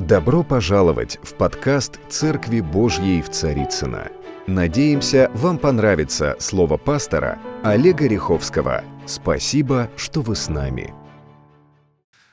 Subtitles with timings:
[0.00, 4.12] Добро пожаловать в подкаст «Церкви Божьей в Царицыно».
[4.46, 8.84] Надеемся, вам понравится слово пастора Олега Риховского.
[9.06, 10.94] Спасибо, что вы с нами.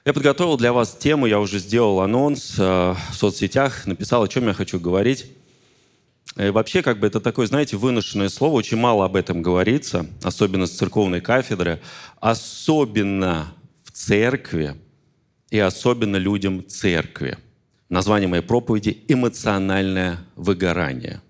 [0.05, 4.45] Я подготовил для вас тему, я уже сделал анонс э, в соцсетях, написал, о чем
[4.45, 5.31] я хочу говорить.
[6.37, 10.67] И вообще, как бы это такое, знаете, выношенное слово, очень мало об этом говорится, особенно
[10.67, 11.81] с церковной кафедры,
[12.19, 13.47] особенно
[13.83, 14.75] в церкви
[15.49, 17.39] и особенно людям церкви.
[17.89, 21.21] Название моей проповеди «Эмоциональное выгорание».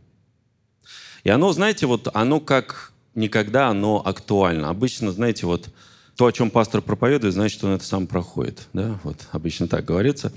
[1.24, 4.70] И оно, знаете, вот оно как никогда, оно актуально.
[4.70, 5.70] Обычно, знаете, вот
[6.16, 8.68] то, о чем пастор проповедует, значит, он это сам проходит.
[8.74, 9.00] Да?
[9.04, 10.32] Вот, обычно так говорится.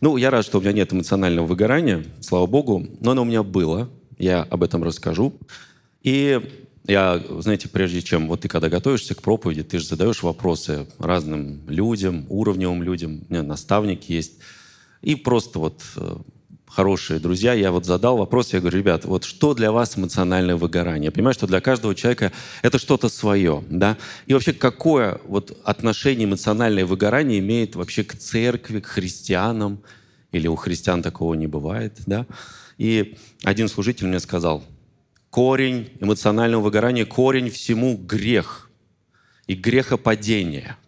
[0.00, 3.42] Ну, я рад, что у меня нет эмоционального выгорания, слава богу, но оно у меня
[3.42, 3.88] было.
[4.16, 5.34] Я об этом расскажу.
[6.02, 6.40] И
[6.86, 11.62] я, знаете, прежде чем вот ты когда готовишься к проповеди, ты же задаешь вопросы разным
[11.68, 13.22] людям, уровневым людям.
[13.28, 14.34] У меня наставники есть.
[15.04, 16.16] И просто вот э,
[16.66, 21.06] хорошие друзья, я вот задал вопрос, я говорю, ребят, вот что для вас эмоциональное выгорание?
[21.06, 23.98] Я понимаю, что для каждого человека это что-то свое, да?
[24.26, 29.82] И вообще, какое вот отношение эмоциональное выгорание имеет вообще к церкви, к христианам?
[30.32, 32.26] Или у христиан такого не бывает, да?
[32.78, 34.64] И один служитель мне сказал,
[35.28, 38.70] корень эмоционального выгорания, корень всему грех
[39.46, 40.78] и грехопадение–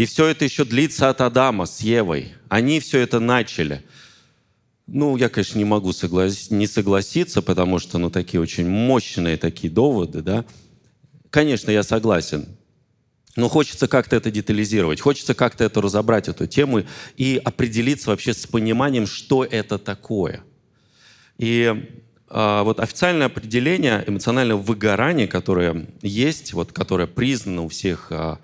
[0.00, 2.32] и все это еще длится от Адама с Евой.
[2.48, 3.82] Они все это начали.
[4.86, 6.50] Ну, я, конечно, не могу соглас...
[6.50, 10.46] не согласиться, потому что, ну, такие очень мощные такие доводы, да.
[11.28, 12.48] Конечно, я согласен.
[13.36, 16.84] Но хочется как-то это детализировать, хочется как-то это разобрать, эту тему,
[17.18, 20.42] и определиться вообще с пониманием, что это такое.
[21.36, 21.90] И
[22.30, 28.36] э, вот официальное определение эмоционального выгорания, которое есть, вот, которое признано у всех э,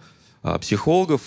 [0.60, 1.22] психологов,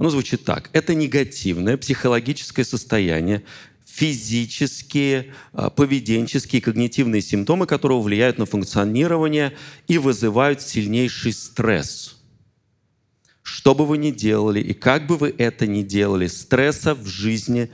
[0.00, 0.70] оно звучит так.
[0.72, 3.42] Это негативное психологическое состояние,
[3.84, 9.54] физические, а, поведенческие, когнитивные симптомы, которые влияют на функционирование
[9.88, 12.16] и вызывают сильнейший стресс.
[13.42, 17.70] Что бы вы ни делали и как бы вы это ни делали, стресса в жизни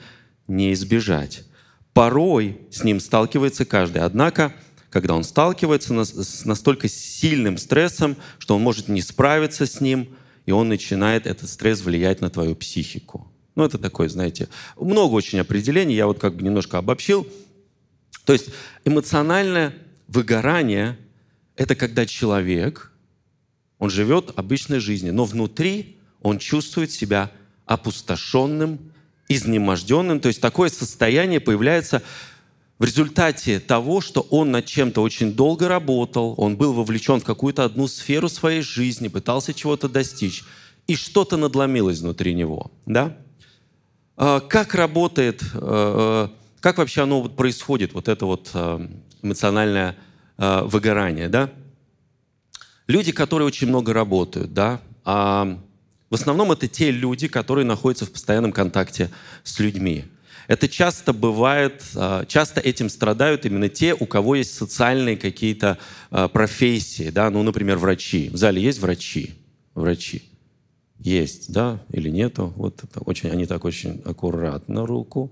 [0.49, 1.45] не избежать.
[1.93, 4.03] Порой с ним сталкивается каждый.
[4.03, 4.53] Однако,
[4.91, 10.09] когда он сталкивается с настолько сильным стрессом, что он может не справиться с ним–
[10.47, 13.31] и он начинает, этот стресс, влиять на твою психику.
[13.57, 17.27] Ну, это такое, знаете, много очень определений, я вот как бы немножко обобщил.
[18.25, 18.51] То есть
[18.85, 19.75] эмоциональное
[20.09, 20.97] выгорание–
[21.57, 22.93] это когда человек,
[23.79, 27.31] он живет обычной жизнью, но внутри он чувствует себя
[27.67, 28.93] опустошенным,
[29.29, 30.21] изнеможденным.
[30.21, 32.03] То есть такое состояние появляется
[32.79, 37.65] в результате того, что он над чем-то очень долго работал, он был вовлечен в какую-то
[37.65, 40.45] одну сферу своей жизни, пытался чего-то достичь,
[40.87, 42.71] и что-то надломилось внутри него.
[42.85, 43.17] Да?
[44.17, 46.29] А, как работает, э, э,
[46.61, 48.51] как вообще оно происходит, вот это вот
[49.23, 49.97] эмоциональное
[50.39, 51.51] выгорание, да?
[52.87, 55.59] Люди, которые очень много работают, да, а
[56.11, 59.11] в основном это те люди, которые находятся в постоянном контакте
[59.43, 60.05] с людьми.
[60.49, 65.79] Это часто бывает, а, часто этим страдают именно те, у кого есть социальные какие-то
[66.11, 68.29] а, профессии, да, ну, например, врачи.
[68.29, 69.35] В зале есть врачи?
[69.75, 70.23] Врачи.
[70.99, 72.53] Есть, да, или нету?
[72.57, 75.31] Вот очень, они так очень аккуратно руку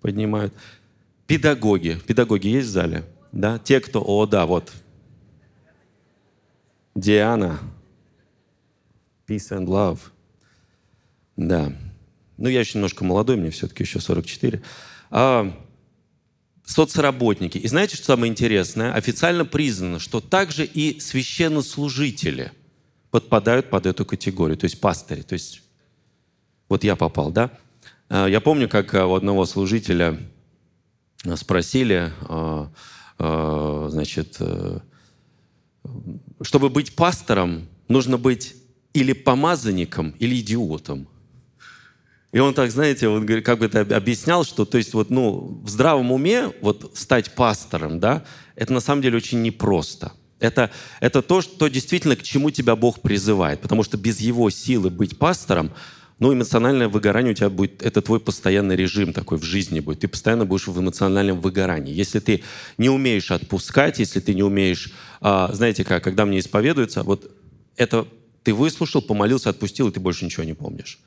[0.00, 0.54] поднимают.
[1.26, 1.98] Педагоги.
[2.06, 3.04] Педагоги есть в зале?
[3.32, 3.58] Да?
[3.58, 4.02] Те, кто...
[4.04, 4.72] О, да, вот.
[6.94, 7.58] Диана.
[9.26, 9.98] Peace and love.
[11.36, 11.72] Да.
[12.42, 14.60] Ну, я еще немножко молодой, мне все-таки еще 44.
[15.12, 15.56] А,
[16.64, 17.56] соцработники.
[17.56, 18.92] И знаете, что самое интересное?
[18.94, 22.50] Официально признано, что также и священнослужители
[23.12, 25.22] подпадают под эту категорию, то есть пастыри.
[25.22, 25.62] То есть
[26.68, 27.52] вот я попал, да?
[28.08, 30.18] А, я помню, как у одного служителя
[31.36, 32.72] спросили, а,
[33.18, 34.80] а, значит, э,
[36.40, 38.56] чтобы быть пастором, нужно быть
[38.94, 41.06] или помазанником, или идиотом.
[42.32, 45.68] И он так, знаете, он как бы это объяснял, что, то есть, вот, ну, в
[45.68, 48.24] здравом уме вот стать пастором, да,
[48.56, 50.12] это на самом деле очень непросто.
[50.40, 50.70] Это,
[51.00, 53.60] это то, что действительно к чему тебя Бог призывает.
[53.60, 55.72] Потому что без Его силы быть пастором,
[56.18, 60.00] ну, эмоциональное выгорание у тебя будет, это твой постоянный режим такой в жизни будет.
[60.00, 61.94] Ты постоянно будешь в эмоциональном выгорании.
[61.94, 62.42] Если ты
[62.78, 67.30] не умеешь отпускать, если ты не умеешь, а, знаете как, когда мне исповедуется, вот
[67.76, 68.06] это
[68.42, 70.98] ты выслушал, помолился, отпустил, и ты больше ничего не помнишь.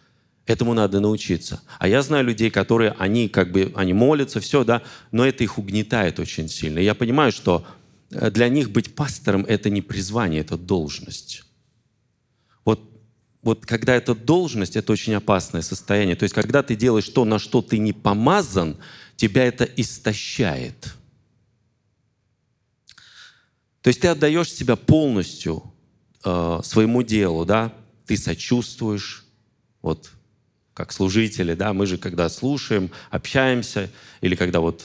[0.45, 1.61] Этому надо научиться.
[1.79, 5.57] А я знаю людей, которые, они как бы, они молятся, все, да, но это их
[5.57, 6.77] угнетает очень сильно.
[6.77, 7.65] я понимаю, что
[8.11, 11.43] э, для них быть пастором– это не призвание, это должность.
[12.63, 12.79] Вот,
[13.41, 16.15] вот когда это должность, это очень опасное состояние.
[16.15, 18.77] То есть, когда ты делаешь то, на что ты не помазан,
[19.15, 20.93] тебя это истощает.
[23.81, 25.63] То есть ты отдаешь себя полностью
[26.23, 27.73] э, своему делу, да,
[28.05, 29.25] ты сочувствуешь,
[29.81, 30.11] вот
[30.75, 33.89] как служители, да, мы же когда слушаем, общаемся,
[34.19, 34.83] или когда вот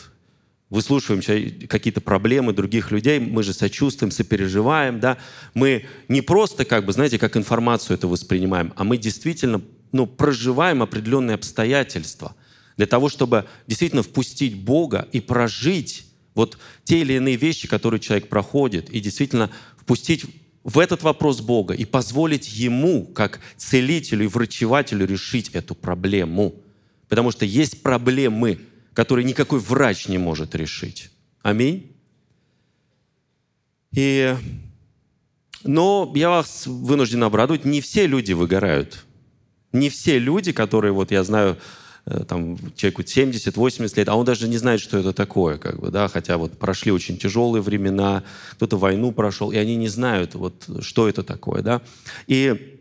[0.70, 1.20] выслушиваем
[1.66, 5.19] какие-то проблемы других людей, мы же сочувствуем, сопереживаем, да,
[5.52, 9.60] мы не просто, как бы, знаете, как информацию это воспринимаем, а мы действительно,
[9.90, 12.36] ну, проживаем определенные обстоятельства
[12.76, 18.28] для того, чтобы действительно впустить Бога и прожить вот те или иные вещи, которые человек
[18.28, 20.25] проходит, и действительно впустить
[20.64, 26.54] в этот вопрос Бога и позволить Ему, как целителю и врачевателю, решить эту проблему.
[27.08, 28.60] Потому что есть проблемы,
[28.92, 31.10] которые никакой врач не может решить.
[31.42, 31.90] Аминь.
[33.92, 34.36] И,
[35.64, 39.04] но я вас вынужден обрадовать, не все люди выгорают.
[39.72, 41.58] Не все люди, которые, вот я знаю,
[42.05, 46.08] там, человеку 70-80 лет, а он даже не знает, что это такое, как бы, да,
[46.08, 51.08] хотя вот прошли очень тяжелые времена, кто-то войну прошел, и они не знают, вот, что
[51.08, 51.82] это такое, да.
[52.26, 52.79] И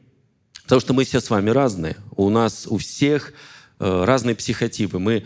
[0.63, 3.33] потому что мы все с вами разные, у нас у всех
[3.79, 5.25] э, разные психотипы, мы,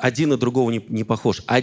[0.00, 1.42] один на другого не, не похож.
[1.46, 1.62] А,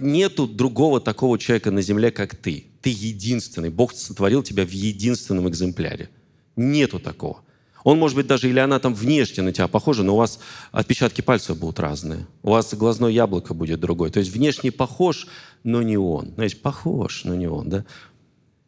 [0.00, 2.66] нету другого такого человека на земле, как ты.
[2.80, 3.70] Ты единственный.
[3.70, 6.08] Бог сотворил тебя в единственном экземпляре.
[6.54, 7.42] Нету такого.
[7.86, 10.40] Он, может быть, даже или она там внешне на тебя похожа, но у вас
[10.72, 12.26] отпечатки пальцев будут разные.
[12.42, 14.10] У вас глазное яблоко будет другое.
[14.10, 15.28] То есть внешне похож,
[15.62, 16.32] но не он.
[16.34, 17.70] Знаете, похож, но не он.
[17.70, 17.84] Да?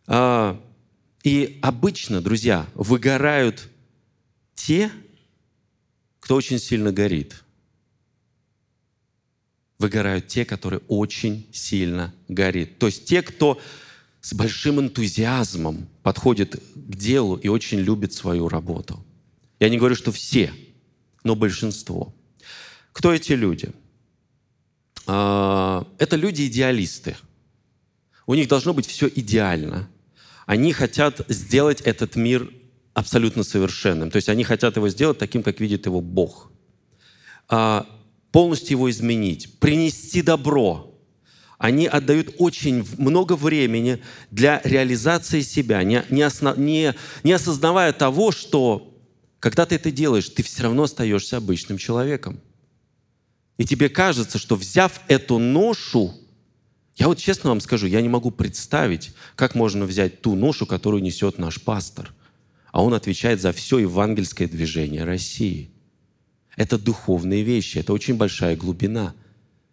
[0.07, 0.61] А,
[1.25, 3.69] и обычно, друзья, выгорают
[4.55, 4.89] те,
[6.21, 7.43] кто очень сильно горит.
[9.81, 12.79] Выгорают те, которые очень сильно горит.
[12.79, 13.61] То есть те, кто
[14.21, 19.05] с большим энтузиазмом подходит к делу и очень любит свою работу.
[19.61, 20.53] Я не говорю, что все,
[21.25, 22.15] но большинство.
[22.93, 23.71] Кто эти люди?
[25.07, 27.17] А, это люди-идеалисты.
[28.27, 29.89] У них должно быть все идеально.
[30.47, 32.51] Они хотят сделать этот мир
[32.95, 34.11] абсолютно совершенным.
[34.11, 36.51] То есть они хотят его сделать таким, как видит его Бог.
[37.49, 37.87] А,
[38.33, 40.95] полностью его изменить, принести добро.
[41.59, 46.95] Они отдают очень много времени для реализации себя, не, не, осно, не,
[47.25, 48.88] не осознавая того, что
[49.41, 52.41] когда ты это делаешь, ты все равно остаешься обычным человеком.
[53.57, 56.15] И тебе кажется, что взяв эту ношу,
[56.97, 61.03] я вот честно вам скажу, я не могу представить, как можно взять ту ношу, которую
[61.03, 62.13] несет наш пастор.
[62.73, 65.71] А он отвечает за все евангельское движение России.
[66.57, 69.15] Это духовные вещи, это очень большая глубина.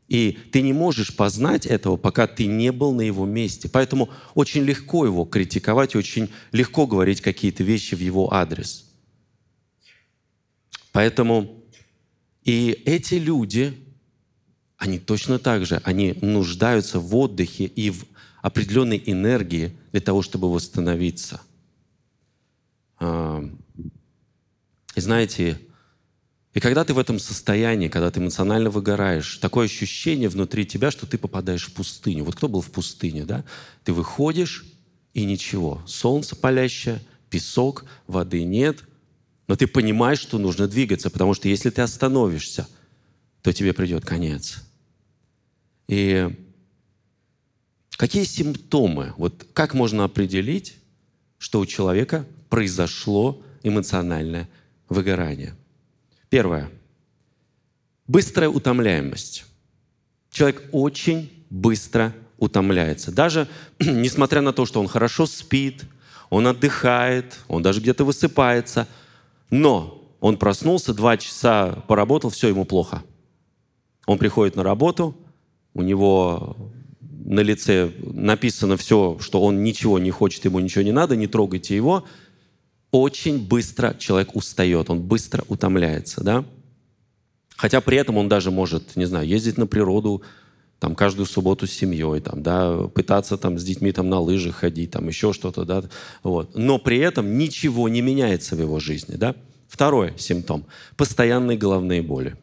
[0.08, 3.68] И ты не можешь познать этого, пока ты не был на его месте.
[3.70, 8.86] Поэтому очень легко его критиковать, очень легко говорить какие-то вещи в его адрес.
[10.95, 11.62] Поэтому
[12.45, 13.77] и эти люди,
[14.77, 18.06] они точно так же, они нуждаются в отдыхе и в
[18.42, 21.42] определенной энергии для того, чтобы восстановиться.
[22.97, 23.44] А,
[24.95, 25.59] и знаете,
[26.53, 31.06] и когда ты в этом состоянии, когда ты эмоционально выгораешь, такое ощущение внутри тебя, что
[31.06, 32.24] ты попадаешь в пустыню.
[32.24, 33.44] Вот кто был в пустыне, да?
[33.83, 34.63] Ты выходишь,
[35.13, 35.81] и ничего.
[35.88, 38.86] Солнце палящее, песок, воды нет–
[39.47, 42.68] но ты понимаешь, что нужно двигаться, потому что если ты остановишься,
[43.42, 44.63] то тебе придет конец.
[45.88, 46.36] И
[47.92, 49.14] какие симптомы?
[49.18, 50.75] Вот как можно определить,
[51.37, 54.49] что у человека произошло эмоциональное
[54.90, 55.56] выгорание?
[56.30, 56.71] Первое.
[58.07, 59.45] Быстрая утомляемость.
[60.31, 63.11] Человек очень быстро утомляется.
[63.11, 63.47] Даже
[63.80, 65.83] несмотря на то, что он хорошо спит,
[66.31, 68.87] он отдыхает, он даже где-то высыпается–
[69.49, 73.04] но он проснулся, два часа поработал, все, ему плохо.
[74.07, 75.16] Он приходит на работу,
[75.73, 76.56] у него
[77.25, 81.75] на лице написано все, что он ничего не хочет, ему ничего не надо, не трогайте
[81.75, 82.06] его.
[82.92, 86.45] Очень быстро человек устает, он быстро утомляется, да?
[87.57, 90.21] Хотя при этом он даже может, не знаю, ездить на природу,
[90.85, 94.92] там, каждую субботу с семьей, там, да, пытаться там, с детьми там, на лыжах ходить,
[94.92, 95.65] там, еще что-то.
[95.65, 95.83] Да,
[96.21, 96.54] вот.
[96.54, 99.15] Но при этом ничего не меняется в его жизни.
[99.15, 99.35] Да?
[99.68, 100.63] Второй симптом–
[100.95, 102.37] постоянные головные боли.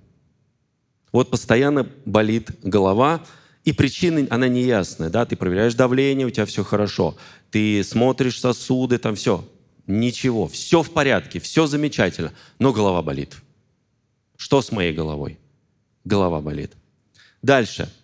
[1.12, 3.22] Вот постоянно болит голова,
[3.64, 5.08] и причина, она неясная.
[5.08, 5.24] Да?
[5.24, 7.14] Ты проверяешь давление, у тебя все хорошо.
[7.52, 9.48] Ты смотришь сосуды, там все.
[9.86, 13.36] Ничего, все в порядке, все замечательно, но голова болит.
[14.36, 15.38] Что с моей головой?
[16.04, 16.72] Голова болит.
[17.40, 17.88] Дальше–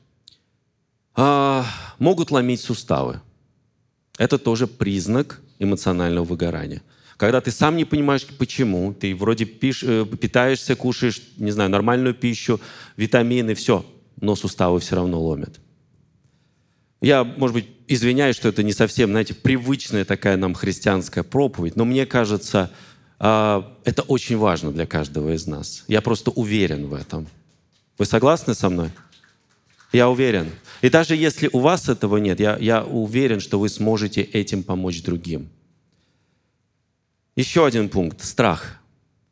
[1.21, 1.67] а,
[1.99, 3.21] могут ломить суставы.
[4.19, 6.81] Это тоже признак эмоционального выгорания.
[7.17, 12.15] Когда ты сам не понимаешь, почему, ты вроде пиш, э, питаешься, кушаешь, не знаю, нормальную
[12.15, 12.61] пищу,
[12.97, 13.85] витамины, все,
[14.21, 15.59] но суставы все равно ломят.
[17.01, 21.85] Я, может быть, извиняюсь, что это не совсем, знаете, привычная такая нам христианская проповедь, но
[21.85, 22.71] мне кажется,
[23.19, 25.83] а, это очень важно для каждого из нас.
[25.89, 27.27] Я просто уверен в этом.
[27.99, 28.91] Вы согласны со мной?
[29.93, 30.51] Я уверен.
[30.83, 35.03] И даже если у вас этого нет, я, я уверен, что вы сможете этим помочь
[35.03, 35.49] другим.
[37.37, 38.81] Еще один пункт– страх.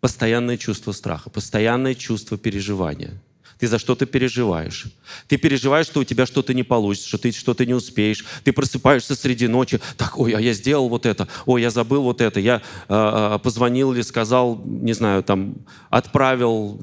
[0.00, 3.20] Постоянное чувство страха, постоянное чувство переживания.
[3.58, 4.86] Ты за что-то переживаешь.
[5.28, 8.24] Ты переживаешь, что у тебя что-то не получится, что ты что-то не успеешь.
[8.44, 9.80] Ты просыпаешься среди ночи.
[9.96, 11.26] Так, ой, а я сделал вот это.
[11.46, 12.38] Ой, я забыл вот это.
[12.38, 15.56] Я э, позвонил или сказал, не знаю, там,
[15.88, 16.78] отправил.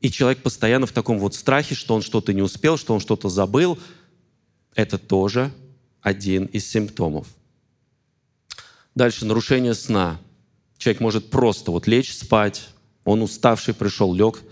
[0.00, 3.28] И человек постоянно в таком вот страхе, что он что-то не успел, что он что-то
[3.28, 3.78] забыл.
[4.74, 5.52] Это тоже
[6.00, 7.26] один из симптомов.
[8.94, 10.20] Дальше нарушение сна.
[10.78, 12.68] Человек может просто вот лечь спать,
[13.04, 14.42] он уставший пришел, лег,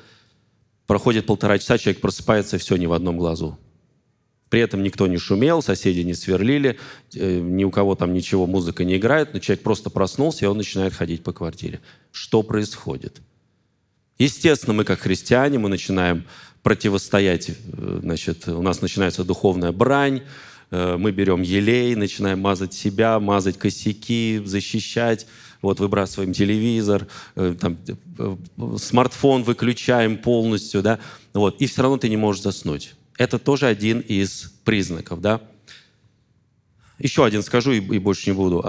[0.88, 3.59] Проходит полтора часа, человек просыпается, все не в одном глазу.
[4.49, 6.78] При этом никто не шумел, соседи не сверлили,
[7.14, 10.57] э, ни у кого там ничего, музыка не играет, но человек просто проснулся, и он
[10.57, 11.83] начинает ходить по квартире.
[12.11, 13.21] Что происходит?
[14.19, 16.25] Естественно, мы как христиане, мы начинаем
[16.63, 20.23] противостоять, э, значит, у нас начинается духовная брань,
[20.71, 25.27] э, мы берем елей, начинаем мазать себя, мазать косяки, защищать
[25.63, 27.07] вот выбрасываем телевизор,
[27.37, 27.79] э, там,
[28.77, 30.99] смартфон выключаем полностью, да,
[31.33, 32.95] вот, и все равно ты не можешь заснуть.
[33.17, 35.41] Это тоже один из признаков, да.
[36.99, 38.61] Еще один скажу и, больше не буду.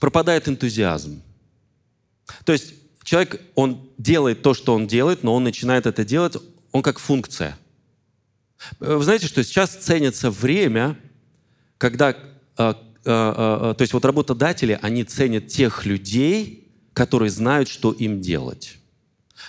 [0.00, 1.22] Пропадает энтузиазм.
[2.44, 2.74] То есть
[3.08, 6.36] человек, он делает то, что он делает, но он начинает это делать,
[6.72, 7.58] он как функция.
[8.80, 10.96] Вы знаете, что сейчас ценится время,
[11.78, 12.16] когда
[12.56, 17.90] а, Э, э, э, то есть вот работодатели, они ценят тех людей, которые знают, что
[17.90, 18.76] им делать,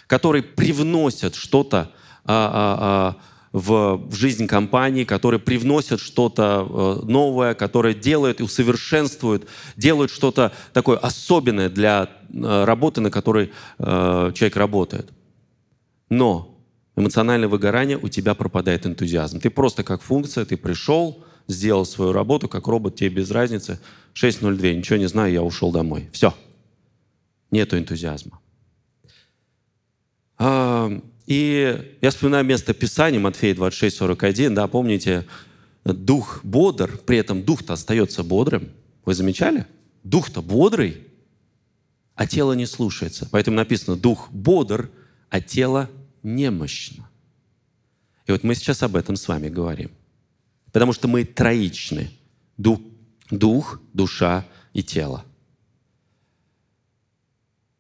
[0.08, 1.92] которые привносят что-то
[2.24, 10.52] а, а, в, жизнь компании, которые привносят что-то новое, которые делают и усовершенствуют, делают что-то
[10.74, 15.12] такое особенное для работы, на которой человек работает.
[16.10, 16.56] Но
[16.96, 19.40] эмоциональное выгорание, у тебя пропадает энтузиазм.
[19.40, 23.80] Ты просто как функция, ты пришел, сделал свою работу, как робот, тебе без разницы.
[24.14, 26.10] 6.02, ничего не знаю, я ушел домой.
[26.12, 26.34] Все.
[27.52, 28.40] Нету энтузиазма.
[31.30, 35.28] И я вспоминаю место Писания, Матфея 26.41, да, помните,
[35.86, 38.70] дух бодр, при этом дух-то остается бодрым.
[39.06, 39.68] Вы замечали?
[40.04, 40.98] Дух-то бодрый,
[42.16, 43.30] а тело не слушается.
[43.30, 44.90] Поэтому написано, дух бодр,
[45.30, 45.88] а тело
[46.24, 47.08] немощно.
[48.26, 49.92] И вот мы сейчас об этом с вами говорим.
[50.72, 52.10] Потому что мы троичны.
[52.58, 52.82] Дух,
[53.30, 55.24] дух, душа и тело.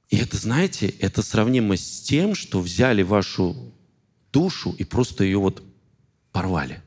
[0.10, 3.74] И это, знаете, это сравнимо с тем, что взяли вашу
[4.32, 5.64] душу и просто ее вот
[6.32, 6.82] порвали.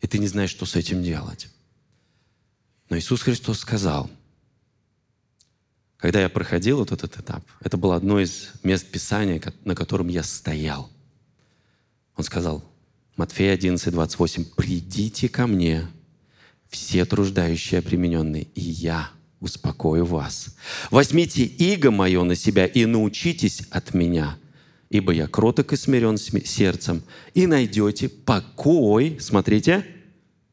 [0.00, 1.48] И ты не знаешь, что с этим делать.
[2.88, 4.10] Но Иисус Христос сказал,
[5.96, 10.22] когда я проходил вот этот этап, это было одно из мест Писания, на котором я
[10.22, 10.90] стоял.
[12.16, 12.62] Он сказал,
[13.16, 14.44] Матфея 11, 28.
[14.56, 15.86] «Придите ко мне,
[16.68, 19.10] все труждающие примененные, и я
[19.44, 20.56] успокою вас.
[20.90, 24.38] Возьмите иго мое на себя и научитесь от меня,
[24.90, 27.02] ибо я кроток и смирен сердцем,
[27.34, 29.86] и найдете покой, смотрите,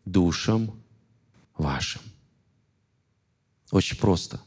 [0.05, 0.79] душам
[1.57, 2.01] вашим».
[3.71, 4.41] Очень просто.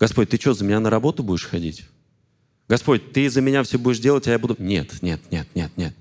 [0.00, 1.84] Господь, ты что, за меня на работу будешь ходить?
[2.68, 4.56] Господь, ты за меня все будешь делать, а я буду...
[4.58, 5.94] Нет, нет, нет, нет, нет.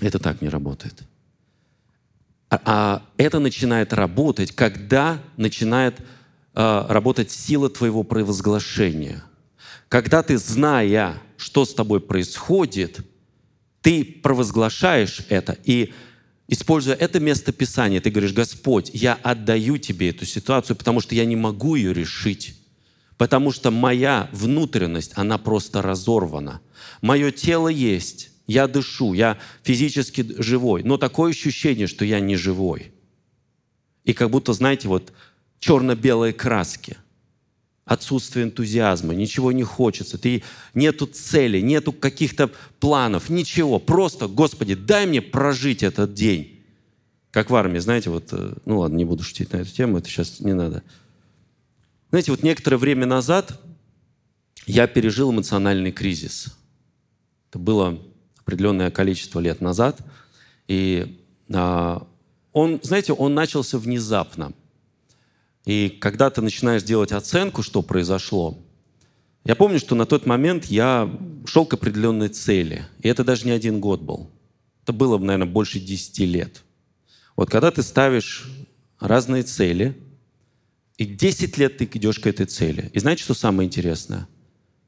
[0.00, 1.02] Это так не работает.
[2.50, 6.00] А, а это начинает работать, когда начинает
[6.54, 9.22] работать сила твоего провозглашения.
[9.88, 13.00] Когда ты, зная, что с тобой происходит,
[13.80, 15.92] ты провозглашаешь это, и
[16.48, 21.24] используя это место Писания, ты говоришь, Господь, я отдаю тебе эту ситуацию, потому что я
[21.24, 22.54] не могу ее решить.
[23.16, 26.60] Потому что моя внутренность, она просто разорвана.
[27.02, 32.92] Мое тело есть, я дышу, я физически живой, но такое ощущение, что я не живой.
[34.04, 35.12] И как будто, знаете, вот
[35.60, 36.96] черно-белые краски,
[37.84, 40.42] отсутствие энтузиазма, ничего не хочется, ты,
[40.74, 42.50] нету цели, нету каких-то
[42.80, 43.78] планов, ничего.
[43.78, 46.60] Просто, Господи, дай мне прожить этот день.
[47.30, 50.08] Как в армии, знаете, вот, э, ну ладно, не буду шутить на эту тему, это
[50.08, 50.82] сейчас не надо.
[52.10, 53.60] Знаете, вот некоторое время назад
[54.66, 56.56] я пережил эмоциональный кризис.
[57.50, 57.98] Это было
[58.40, 60.00] определенное количество лет назад.
[60.68, 61.22] И
[61.52, 62.06] а,
[62.52, 64.52] он, знаете, он начался внезапно.
[65.68, 68.58] И когда ты начинаешь делать оценку, что произошло,
[69.44, 72.86] я помню, что на тот момент я шел к определенной цели.
[73.00, 74.30] И это даже не один год был.
[74.82, 76.62] это было, наверное, больше 10 лет.
[77.36, 78.48] Вот когда ты ставишь
[78.98, 79.94] разные цели,
[80.96, 82.90] и 10 лет ты идешь к этой цели.
[82.94, 84.26] И знаете, что самое интересное?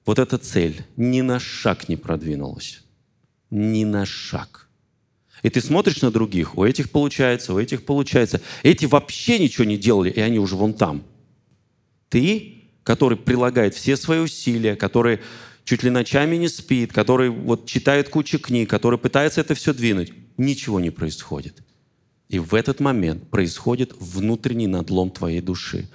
[0.07, 2.83] Вот эта цель ни на шаг не продвинулась.
[3.51, 4.70] Ни на шаг.
[5.43, 8.41] И ты смотришь на других, у этих получается, у этих получается.
[8.63, 11.03] Эти вообще ничего не делали, и они уже вон там.
[12.09, 15.21] Ты, который прилагает все свои усилия, который
[15.65, 20.13] чуть ли ночами не спит, который вот читает кучу книг, который пытается это все двинуть,
[20.37, 21.63] ничего не происходит.
[22.29, 25.89] И в этот момент происходит внутренний надлом твоей души.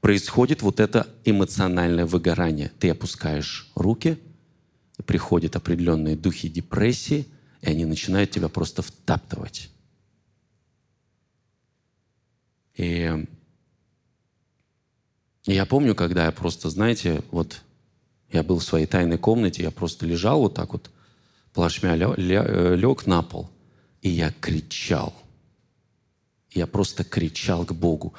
[0.00, 2.72] Происходит вот это эмоциональное выгорание.
[2.78, 4.18] Ты опускаешь руки,
[5.06, 7.26] приходят определенные духи депрессии,
[7.62, 9.70] и они начинают тебя просто втаптывать.
[12.74, 13.26] И
[15.44, 17.62] я помню, когда я просто, знаете, вот
[18.30, 20.90] я был в своей тайной комнате, я просто лежал вот так вот,
[21.52, 23.48] плашмя лег на пол,
[24.00, 25.14] и я кричал.
[26.50, 28.14] Я просто кричал к Богу.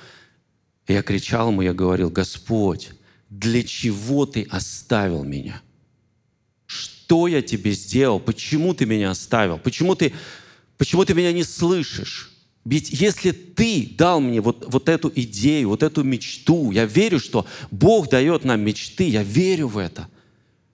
[0.87, 2.91] я кричал ему, я говорил, Господь,
[3.29, 5.61] для чего ты оставил меня?
[7.03, 8.19] Что я тебе сделал?
[8.19, 9.57] Почему ты меня оставил?
[9.57, 10.13] Почему ты,
[10.77, 12.31] почему ты меня не слышишь?
[12.63, 17.45] Ведь если ты дал мне вот, вот эту идею, вот эту мечту, я верю, что
[17.71, 20.07] Бог дает нам мечты, я верю в это.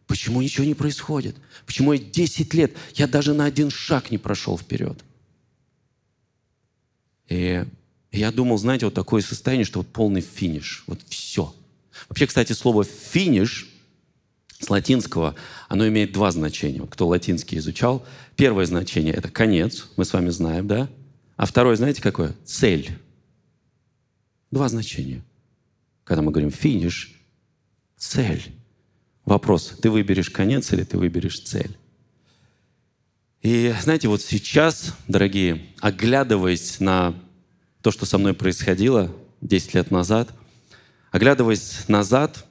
[0.06, 1.36] Почему ничего не происходит?
[1.66, 5.04] Почему я 10 лет, я даже на один шаг не прошел вперед?
[7.28, 7.66] И
[8.12, 11.56] я думал, знаете, вот такое состояние, что вот полный финиш, вот все.
[12.08, 13.68] Вообще, кстати, слово «финиш»
[14.60, 15.36] с латинского,
[15.68, 16.86] оно имеет два значения.
[16.86, 20.90] Кто латинский изучал, первое значение– это конец, мы с вами знаем, да?
[21.38, 22.36] А второе, знаете, какое?
[22.44, 22.98] Цель.
[24.52, 25.24] Два значения.
[26.04, 27.16] Когда мы говорим финиш,
[27.98, 28.44] цель.
[29.24, 31.78] Вопрос, ты выберешь конец или ты выберешь цель?
[33.42, 37.16] И знаете, вот сейчас, дорогие, оглядываясь на
[37.82, 40.34] то, что со мной происходило 10 лет назад,
[41.12, 42.46] оглядываясь назад,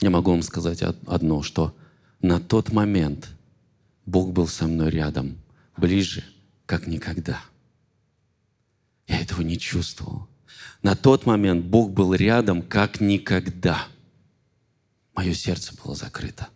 [0.00, 1.74] я могу вам сказать одно, что
[2.20, 3.30] на тот момент
[4.04, 5.38] Бог был со мной рядом,
[5.76, 6.24] ближе,
[6.66, 7.40] как никогда–
[9.06, 10.26] я этого не чувствовал.
[10.82, 13.86] На тот момент Бог был рядом как никогда.
[15.14, 16.48] Мое сердце было закрыто.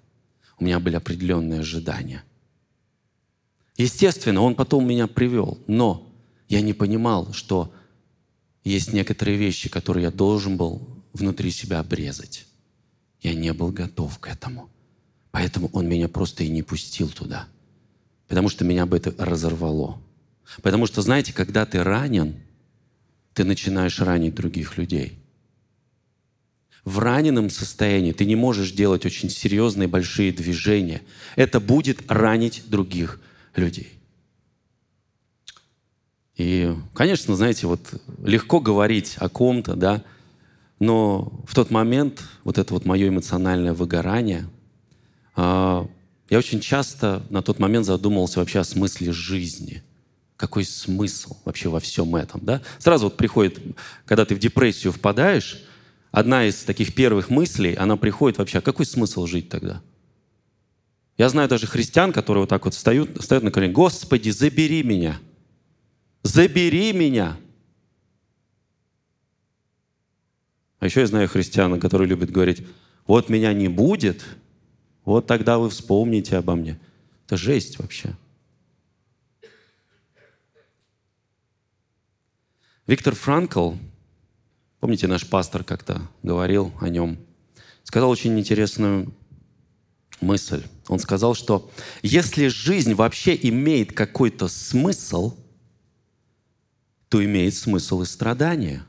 [0.59, 2.25] У меня были определенные ожидания.
[3.77, 6.13] Естественно, Он потом меня привел, но
[6.49, 7.73] я не понимал, что
[8.63, 12.47] есть некоторые вещи, которые я должен был внутри себя обрезать.
[13.21, 14.71] Я не был готов к этому.
[15.31, 17.47] Поэтому Он меня просто и не пустил туда.
[18.29, 20.01] Потому что меня бы это разорвало.
[20.63, 22.37] Потому что, знаете, когда ты ранен,
[23.35, 25.19] ты начинаешь ранить других людей.
[26.85, 31.03] В раненом состоянии ты не можешь делать очень серьезные большие движения.
[31.37, 33.21] Это будет ранить других
[33.55, 33.93] людей.
[36.37, 37.81] И, конечно, знаете, вот
[38.25, 40.03] легко говорить о ком-то, да,
[40.81, 44.49] но в тот момент вот это вот мое эмоциональное выгорание,
[45.37, 45.87] а,
[46.29, 49.83] я очень часто на тот момент задумывался вообще о смысле жизни–
[50.41, 52.63] какой смысл вообще во всем этом, да?
[52.79, 53.61] Сразу вот приходит,
[54.07, 55.63] когда ты в депрессию впадаешь,
[56.13, 59.83] одна из таких первых мыслей, она приходит вообще, а какой смысл жить тогда?
[61.19, 65.21] Я знаю даже христиан, которые вот так вот встают, встают на колени, Господи, забери меня,
[66.23, 67.37] забери меня.
[70.81, 72.67] А еще я знаю христиан, которые любят говорить,
[73.07, 74.25] вот меня не будет,
[75.05, 76.81] вот тогда вы вспомните обо мне.
[77.27, 78.17] Это жесть вообще.
[82.87, 83.75] Виктор Франкл,
[84.81, 87.19] помните, наш пастор как-то говорил о нем,
[87.85, 89.15] сказал очень интересную
[90.21, 90.65] мысль.
[90.89, 91.71] Он сказал, что
[92.03, 95.37] если жизнь вообще имеет какой-то смысл,
[97.09, 98.87] то имеет смысл и страдания.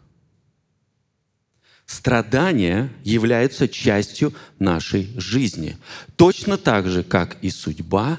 [1.92, 5.78] Страдания являются частью нашей жизни.
[6.16, 8.18] Точно так же, как и судьба,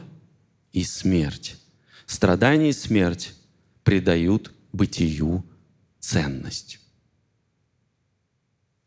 [0.75, 1.57] и смерть.
[2.05, 3.35] Страдания и смерть
[3.83, 5.43] придают бытию
[6.01, 6.81] ценность.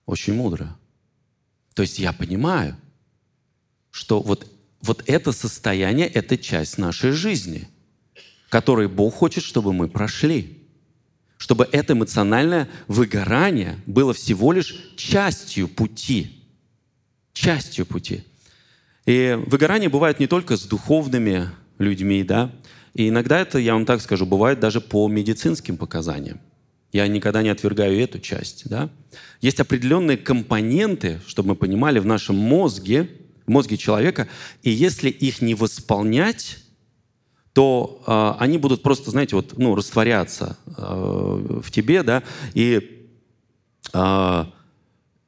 [0.06, 0.78] Очень мудро.
[1.74, 2.78] То есть я понимаю,
[3.89, 4.48] что вот,
[4.82, 7.67] вот это состояние– это часть нашей жизни,
[8.50, 10.64] которой Бог хочет, чтобы мы прошли.
[11.38, 16.43] Чтобы это эмоциональное выгорание было всего лишь частью пути.
[17.34, 18.24] Частью пути.
[19.06, 22.52] И выгорание бывает не только с духовными людьми, да,
[22.95, 26.39] и иногда это, я вам так скажу, бывает даже по медицинским показаниям.
[26.93, 28.69] Я никогда не отвергаю эту часть.
[28.69, 28.89] Да?
[29.41, 33.10] Есть определенные компоненты, чтобы мы понимали, в нашем мозге,
[33.45, 34.30] в мозге человека,
[34.63, 36.60] и если их не восполнять,
[37.55, 40.71] то э, они будут просто, знаете, вот, ну, растворяться э,
[41.63, 42.21] в тебе, да,
[42.53, 43.07] и
[43.93, 44.45] э,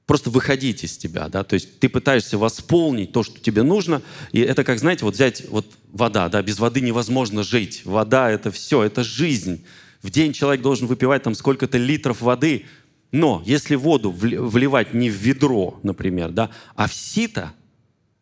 [0.05, 4.01] просто выходить из тебя, да, то есть ты пытаешься восполнить то, что тебе нужно,
[4.33, 8.51] и это как, знаете, вот взять вот вода, да, без воды невозможно жить, вода— это
[8.51, 9.63] все, это жизнь.
[10.01, 12.65] В день человек должен выпивать там сколько-то литров воды,
[13.13, 17.53] но если воду вливать не в ведро, например, да, а в сито,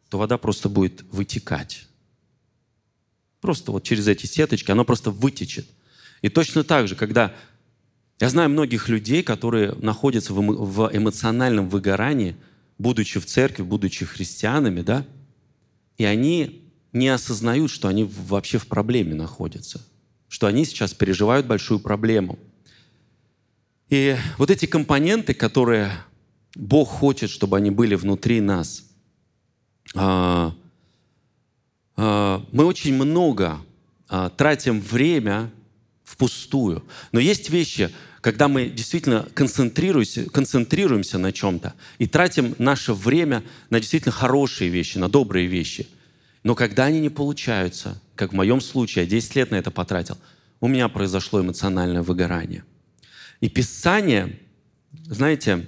[0.10, 1.88] то вода просто будет вытекать.
[3.46, 5.68] Просто вот через эти сеточки она просто вытечет.
[6.24, 7.32] И точно так же, когда
[8.20, 12.38] я знаю многих людей, которые находятся в эмоциональном выгорании,
[12.80, 15.06] будучи в церкви, будучи христианами, да,
[16.00, 19.80] и они не осознают, что они вообще в проблеме находятся,
[20.28, 22.40] что они сейчас переживают большую проблему.
[23.92, 25.92] И вот эти компоненты, которые
[26.56, 28.86] Бог хочет, чтобы они были внутри нас,
[29.94, 30.56] а,
[31.98, 33.60] мы очень много
[34.10, 35.52] а, тратим время
[36.04, 36.84] впустую.
[37.12, 43.80] Но есть вещи, когда мы действительно концентрируемся, концентрируемся на чем-то и тратим наше время на
[43.80, 45.88] действительно хорошие вещи, на добрые вещи.
[46.44, 50.18] Но когда они не получаются, как в моем случае, я 10 лет на это потратил,
[50.62, 52.64] у меня произошло эмоциональное выгорание.
[53.42, 54.40] И Писание,
[55.06, 55.68] знаете,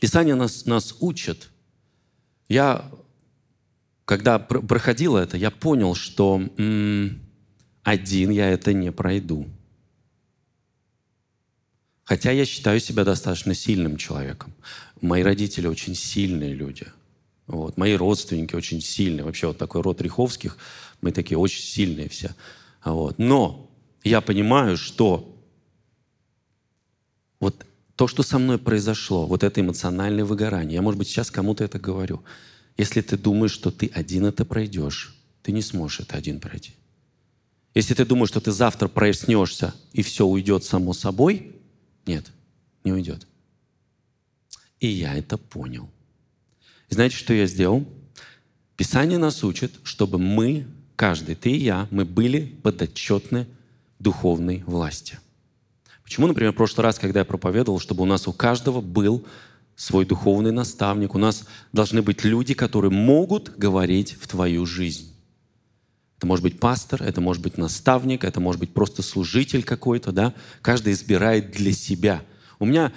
[0.00, 1.50] Писание нас, нас учит.
[2.48, 2.88] Я,
[4.08, 7.20] когда проходил это, я понял, что м-
[7.82, 9.46] один я это не пройду.
[12.04, 14.54] Хотя я считаю себя достаточно сильным человеком.
[15.02, 16.86] Мои родители очень сильные люди.
[17.46, 17.76] Вот.
[17.76, 19.24] Мои родственники очень сильные.
[19.24, 20.56] Вообще вот такой род Риховских,
[21.02, 22.34] мы такие очень сильные все.
[22.82, 23.18] Вот.
[23.18, 23.70] Но
[24.04, 25.36] я понимаю, что
[27.40, 31.62] вот то, что со мной произошло, вот это эмоциональное выгорание, я, может быть, сейчас кому-то
[31.62, 32.22] это говорю.
[32.78, 36.74] Если ты думаешь, что ты один это пройдешь, ты не сможешь это один пройти.
[37.74, 41.56] Если ты думаешь, что ты завтра проснешься и все уйдет само собой,
[42.06, 42.26] нет,
[42.84, 43.26] не уйдет.
[44.80, 45.90] И я это понял.
[46.88, 47.84] Знаете, что я сделал?
[48.76, 53.46] Писание нас учит, чтобы мы, каждый, ты и я, мы были подотчетны
[53.98, 55.18] духовной власти.
[56.04, 59.26] Почему, например, в прошлый раз, когда я проповедовал, чтобы у нас у каждого был
[59.78, 65.14] свой духовный наставник, у нас должны быть люди, которые могут говорить в твою жизнь.
[66.16, 70.34] Это может быть пастор, это может быть наставник, это может быть просто служитель какой-то, да.
[70.62, 72.24] Каждый избирает для себя.
[72.58, 72.92] У меня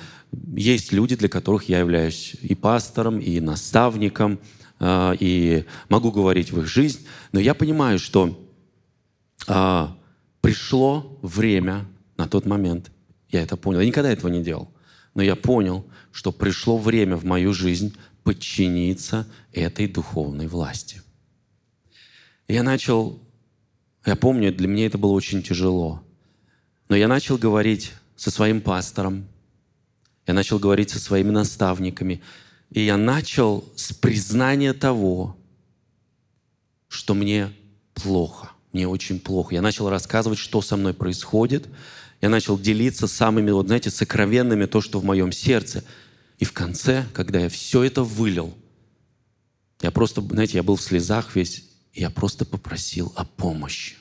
[0.56, 4.40] есть люди, для которых я являюсь и пастором, и наставником,
[4.80, 7.06] а, и могу говорить в их жизнь.
[7.32, 8.44] Но я понимаю, что
[9.48, 9.96] а,
[10.42, 11.86] пришло время
[12.18, 12.92] на тот момент,
[13.30, 13.82] я это понял.
[13.82, 14.74] Я никогда этого не делал.
[15.14, 21.02] Но я понял, что пришло время в мою жизнь подчиниться этой духовной власти
[22.52, 23.20] я начал,
[24.06, 26.04] я помню, для меня это было очень тяжело,
[26.90, 29.28] но я начал говорить со своим пастором,
[30.28, 32.22] я начал говорить со своими наставниками,
[32.70, 35.38] и я начал с признания того,
[36.88, 37.52] что мне
[37.94, 39.56] плохо, мне очень плохо.
[39.56, 41.68] Я начал рассказывать, что со мной происходит.
[42.22, 45.84] Я начал делиться самыми, вот знаете, сокровенными, то, что в моем сердце.
[46.38, 48.56] И в конце, когда я все это вылил,
[49.82, 53.96] я просто, знаете, я был в слезах весь, я просто попросил о помощи.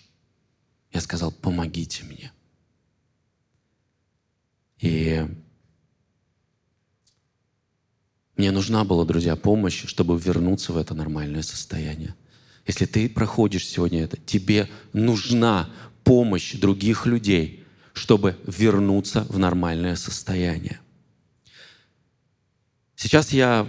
[0.92, 2.32] Я сказал, помогите мне.
[4.80, 5.26] И
[8.36, 12.14] мне нужна была, друзья, помощь, чтобы вернуться в это нормальное состояние.
[12.66, 15.70] Если ты проходишь сегодня это, тебе нужна
[16.04, 17.59] помощь других людей,
[17.92, 20.80] чтобы вернуться в нормальное состояние.
[22.96, 23.68] Сейчас я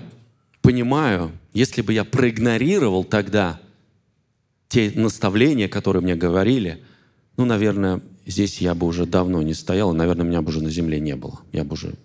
[0.61, 3.59] понимаю, если бы я проигнорировал тогда
[4.67, 6.83] те наставления, которые мне говорили,
[7.37, 10.69] ну, наверное, здесь я бы уже давно не стоял, и, наверное, меня бы уже на
[10.69, 11.41] земле не было.
[11.51, 11.95] Я бы уже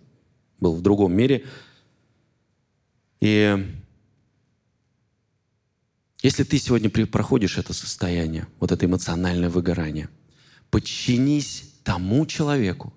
[0.61, 1.45] был в другом мире.
[3.21, 3.67] И
[6.23, 10.09] если ты сегодня проходишь это состояние, вот это эмоциональное выгорание,
[10.71, 12.93] подчинись тому человеку,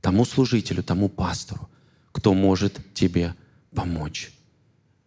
[0.00, 1.68] тому служителю, тому пастору,
[2.10, 3.36] кто может тебе
[3.74, 4.32] помочь.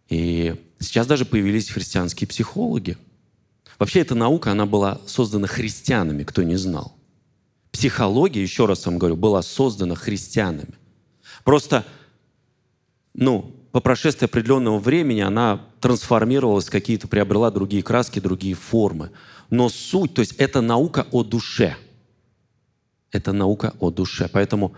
[0.08, 2.96] И сейчас даже появились христианские психологи,
[3.82, 6.94] Вообще эта наука, она была создана христианами, кто не знал.
[7.72, 10.74] Психология, еще раз вам говорю, была создана христианами.
[11.42, 11.84] Просто,
[13.12, 19.10] ну, по прошествии определенного времени она трансформировалась, какие-то приобрела другие краски, другие формы.
[19.50, 21.76] Но суть, то есть это наука о душе.
[23.12, 24.28] Это наука о душе.
[24.32, 24.74] Поэтому,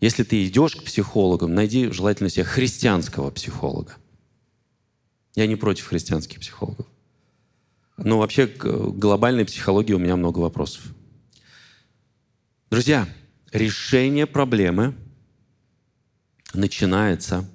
[0.00, 3.94] если ты идешь к психологам, найди желательно себе христианского психолога.
[5.34, 6.86] Я не против христианских психологов.
[7.96, 10.82] Но вообще к глобальной психологии у меня много вопросов.
[12.70, 13.08] Друзья,
[13.52, 14.94] решение проблемы
[16.52, 17.48] начинается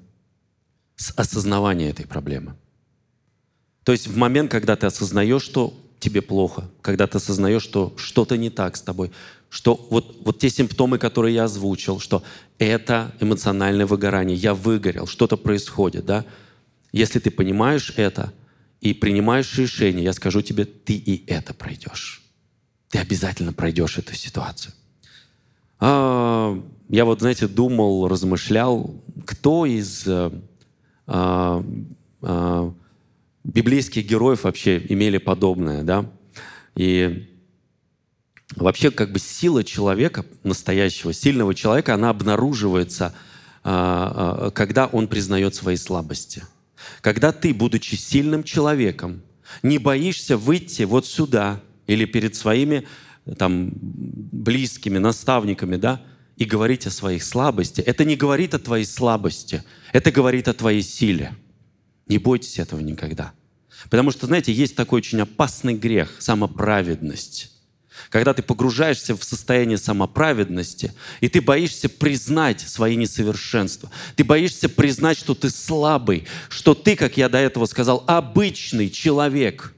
[0.96, 2.56] с осознавания этой проблемы.
[3.84, 8.36] То есть в момент, когда ты осознаешь, что тебе плохо, когда ты осознаешь, что что-то
[8.38, 9.12] не так с тобой,
[9.50, 12.24] что вот, вот те симптомы, которые я озвучил, что
[12.58, 16.26] это эмоциональное выгорание, я выгорел, что-то происходит, да?
[16.92, 18.34] Если ты понимаешь это
[18.82, 22.22] и принимаешь решение, я скажу тебе, ты и это пройдешь.
[22.90, 24.74] Ты обязательно пройдешь эту ситуацию.
[25.80, 28.94] А, я вот, знаете, думал, размышлял,
[29.26, 30.34] кто из а,
[32.22, 32.74] а,
[33.44, 36.10] библейских героев вообще имели подобное, да?
[36.76, 37.28] И
[38.56, 43.14] вообще как бы сила человека, настоящего, сильного человека, она обнаруживается,
[43.64, 46.44] а, а, когда он признает свои слабости.
[47.02, 49.22] Когда ты, будучи сильным человеком,
[49.64, 52.88] не боишься выйти вот сюда или перед своими
[53.38, 56.02] там, близкими, наставниками, да,
[56.38, 60.82] и говорить о своих слабостях, это не говорит о твоей слабости, это говорит о твоей
[60.82, 61.36] силе.
[62.12, 63.32] Не бойтесь этого никогда.
[63.90, 67.54] Потому что, знаете, есть такой очень опасный грех– самоправедность.
[68.10, 73.90] Когда ты погружаешься в состояние самоправедности, и ты боишься признать свои несовершенства.
[74.18, 79.74] Ты боишься признать, что ты слабый, что ты, как я до этого сказал, обычный человек.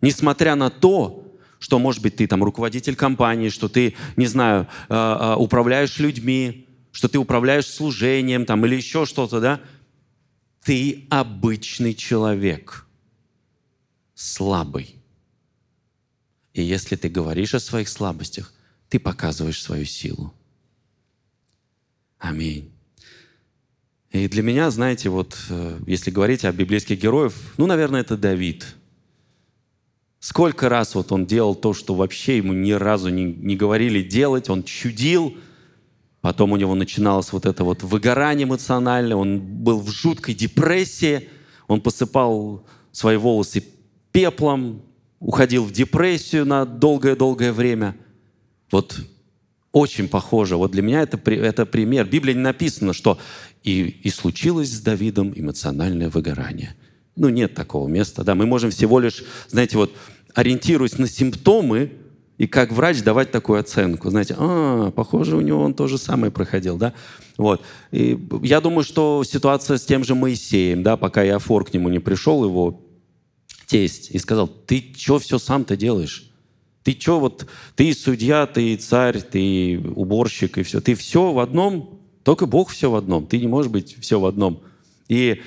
[0.00, 1.26] Несмотря на то,
[1.58, 6.68] что, может быть, ты там руководитель компании, что ты, не знаю, а, а, управляешь людьми,
[6.92, 9.60] что ты управляешь служением там, или еще что-то, да?
[10.64, 12.86] Ты обычный человек,
[14.14, 14.96] слабый.
[16.52, 18.52] И если ты говоришь о своих слабостях,
[18.88, 20.34] ты показываешь свою силу.
[22.18, 22.72] Аминь.
[24.10, 28.66] И для меня, знаете, вот э, если говорить о библейских героях, ну, наверное, это Давид–
[30.24, 34.48] Сколько раз вот он делал то, что вообще ему ни разу не, не говорили делать,
[34.48, 35.36] он чудил,
[36.24, 41.28] потом у него начиналось вот это вот выгорание эмоциональное, он был в жуткой депрессии,
[41.68, 43.62] он посыпал свои волосы
[44.10, 44.80] пеплом,
[45.20, 47.94] уходил в депрессию на долгое-долгое время.
[48.70, 48.98] Вот
[49.70, 50.56] очень похоже.
[50.56, 52.06] Вот для меня это, это пример.
[52.06, 53.18] В Библии не написано, что
[53.62, 56.74] и, и случилось с Давидом эмоциональное выгорание.
[57.16, 58.24] Ну, нет такого места.
[58.24, 59.92] Да, мы можем всего лишь, знаете, вот
[60.32, 61.92] ориентируясь на симптомы,
[62.36, 64.10] и как врач давать такую оценку.
[64.10, 66.92] Знаете, а, похоже, у него он то же самое проходил, да?
[67.36, 67.62] Вот.
[67.92, 72.00] И я думаю, что ситуация с тем же Моисеем, да, пока Иофор к нему не
[72.00, 72.80] пришел, его
[73.66, 76.30] тесть, и сказал, ты что все сам-то делаешь?
[76.82, 80.80] Ты что вот, ты судья, ты царь, ты уборщик, и все.
[80.80, 83.26] Ты все в одном, только Бог все в одном.
[83.26, 84.60] Ты не можешь быть все в одном.
[85.08, 85.40] И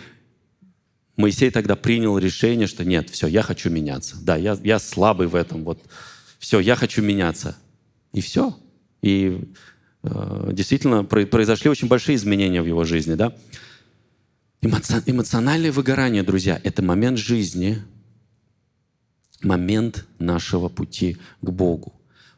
[1.16, 4.18] Моисей тогда принял решение, что нет, все, я хочу меняться.
[4.22, 5.80] Да, я, я слабый в этом, вот,
[6.40, 7.58] все, я хочу меняться.
[8.14, 8.58] И все.
[9.02, 9.42] И
[10.04, 13.36] э, действительно произошли очень большие изменения в его жизни, да.
[14.62, 17.84] Эмоциональное выгорание, друзья, это момент жизни,
[19.42, 21.94] момент нашего пути к Богу,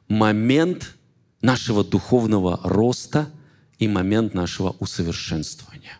[0.10, 0.96] момент
[1.42, 3.32] нашего духовного роста
[3.78, 5.98] и момент нашего усовершенствования.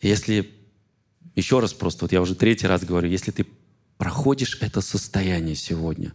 [0.00, 0.50] Если,
[1.34, 3.46] еще раз просто, вот я уже третий раз говорю, если ты
[4.02, 6.12] проходишь это состояние сегодня,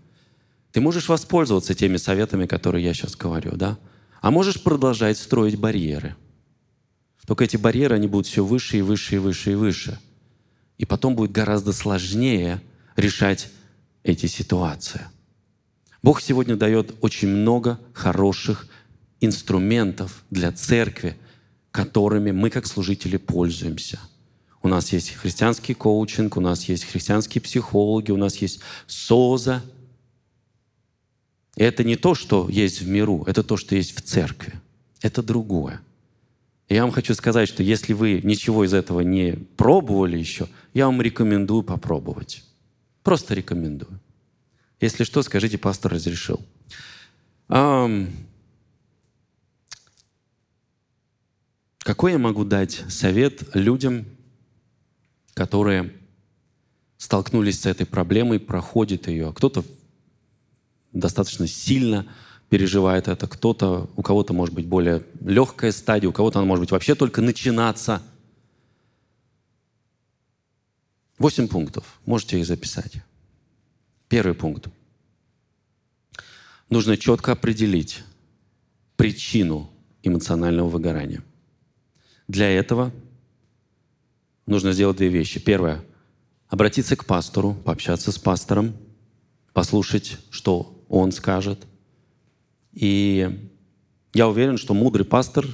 [0.74, 3.78] ты можешь воспользоваться теми советами, которые я сейчас говорю, да?
[4.20, 6.18] А можешь продолжать строить барьеры.
[7.26, 10.00] Только эти барьеры, они будут все выше и выше и выше и выше.
[10.78, 12.62] И потом будет гораздо сложнее
[12.98, 13.50] решать
[14.04, 15.04] эти ситуации.
[16.04, 18.68] Бог сегодня дает очень много хороших
[19.22, 21.16] инструментов для церкви,
[21.72, 23.98] которыми мы как служители пользуемся.
[24.68, 29.64] У нас есть христианский коучинг, у нас есть христианские психологи, у нас есть СОЗа.
[31.56, 34.56] И это не то, что есть в миру, это то, что есть в церкви.
[35.02, 35.80] Это другое.
[36.68, 40.88] И я вам хочу сказать, что если вы ничего из этого не пробовали еще, я
[40.88, 42.44] вам рекомендую попробовать.
[43.04, 44.02] Просто рекомендую.
[44.82, 46.42] Если что, скажите, пастор разрешил.
[47.48, 48.12] Какой
[52.12, 54.06] я могу дать совет людям,
[55.38, 55.94] которые
[56.98, 59.32] столкнулись с этой проблемой, проходят ее?
[59.32, 59.64] Кто-то
[60.94, 62.08] достаточно сильно
[62.50, 66.72] переживает это, кто-то, у кого-то может быть более легкая стадия, у кого-то она может быть
[66.72, 68.02] вообще только начинаться.
[71.20, 72.00] Восемь пунктов.
[72.08, 73.04] Можете их записать.
[74.10, 74.70] Первый пункт.
[76.72, 78.04] Нужно четко определить
[78.96, 79.70] причину
[80.02, 81.24] эмоционального выгорания–
[82.28, 82.92] для этого
[84.48, 85.40] нужно сделать две вещи.
[85.40, 85.84] Первое
[86.50, 88.74] обратиться к пастору, пообщаться с пастором,
[89.54, 91.66] послушать, что он скажет.
[92.74, 93.50] И
[94.14, 95.46] я уверен, что мудрый пастор,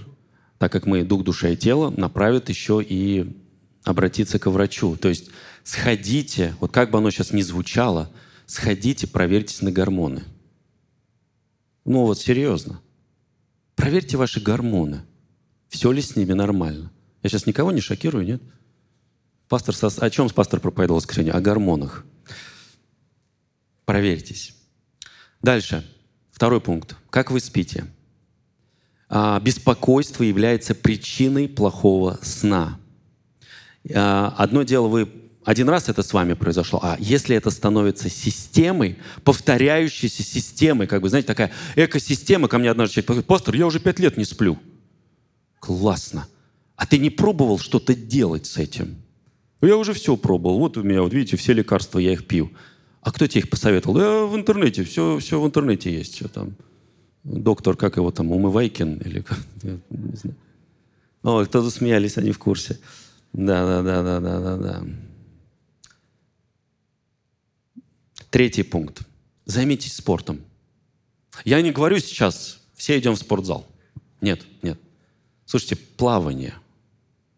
[0.57, 3.35] так как мы дух, душа и тело, направит еще и
[3.83, 4.95] обратиться к врачу.
[4.97, 5.29] То есть
[5.63, 8.11] сходите, вот как бы оно сейчас ни звучало,
[8.45, 10.23] сходите, проверьтесь на гормоны.
[11.85, 12.79] Ну вот серьезно.
[13.75, 15.01] Проверьте ваши гормоны.
[15.67, 16.91] Все ли с ними нормально?
[17.23, 18.41] Я сейчас никого не шокирую, нет?
[19.53, 21.31] Пастор, о чем пастор проповедовал в воскресенье?
[21.31, 22.03] О гормонах.
[23.85, 24.55] Проверьтесь.
[25.43, 25.87] Дальше.
[26.31, 26.95] Второй пункт.
[27.11, 27.85] Как вы спите?
[29.09, 32.79] А, беспокойство является причиной плохого сна.
[33.93, 35.07] А, одно дело, вы
[35.45, 41.09] один раз это с вами произошло, а если это становится системой, повторяющейся системой, как бы,
[41.09, 44.57] знаете, такая экосистема, ко мне однажды человек говорит, пастор, я уже пять лет не сплю.
[45.59, 46.27] Классно.
[46.75, 49.02] А ты не пробовал что-то делать с этим?
[49.65, 50.59] Я уже все пробовал.
[50.59, 52.51] Вот у меня, вот видите, все лекарства, я их пью.
[53.01, 53.97] А кто тебе их посоветовал?
[53.99, 56.15] Я в интернете, все, все в интернете есть.
[56.15, 56.55] Все там.
[57.23, 59.39] Доктор, как его там, Умывайкин или как?
[59.61, 60.35] Я не знаю.
[61.23, 62.79] О, кто засмеялись, они в курсе.
[63.31, 64.83] Да, да, да, да, да, да, да.
[68.29, 69.01] Третий пункт.
[69.45, 70.41] Займитесь спортом.
[71.45, 73.65] Я не говорю сейчас, все идем в спортзал.
[74.21, 74.79] Нет, нет.
[75.45, 76.53] Слушайте, плавание.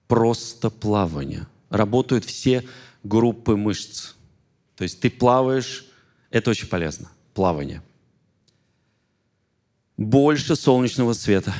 [0.07, 1.47] Просто плавание.
[1.75, 2.65] Работают все
[3.03, 4.13] группы мышц.
[4.77, 5.85] То есть ты плаваешь,
[6.29, 7.11] это очень полезно.
[7.33, 7.81] Плавание.
[9.97, 11.53] Больше солнечного света.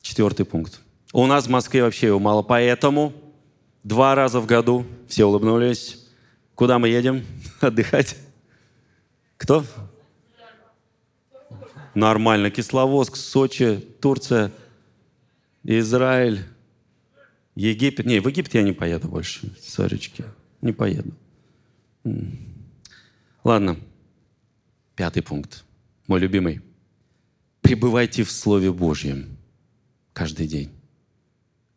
[0.00, 0.78] Четвертый пункт.
[1.12, 3.12] У нас в Москве вообще его мало, поэтому
[3.82, 6.06] два раза в году все улыбнулись.
[6.54, 7.26] Куда мы едем?
[7.60, 8.16] отдыхать?
[9.38, 9.64] Кто?
[11.96, 12.52] Нормально.
[12.52, 14.52] Кисловодск, Сочи, Турция,
[15.64, 16.44] Израиль,
[17.60, 18.06] Египет.
[18.06, 19.54] Не, в Египет я не поеду больше.
[19.60, 20.24] Соречки.
[20.62, 21.12] Не поеду.
[23.44, 23.78] Ладно.
[24.96, 25.64] Пятый пункт.
[26.06, 26.62] Мой любимый.
[27.60, 29.36] Пребывайте в Слове Божьем
[30.14, 30.70] каждый день.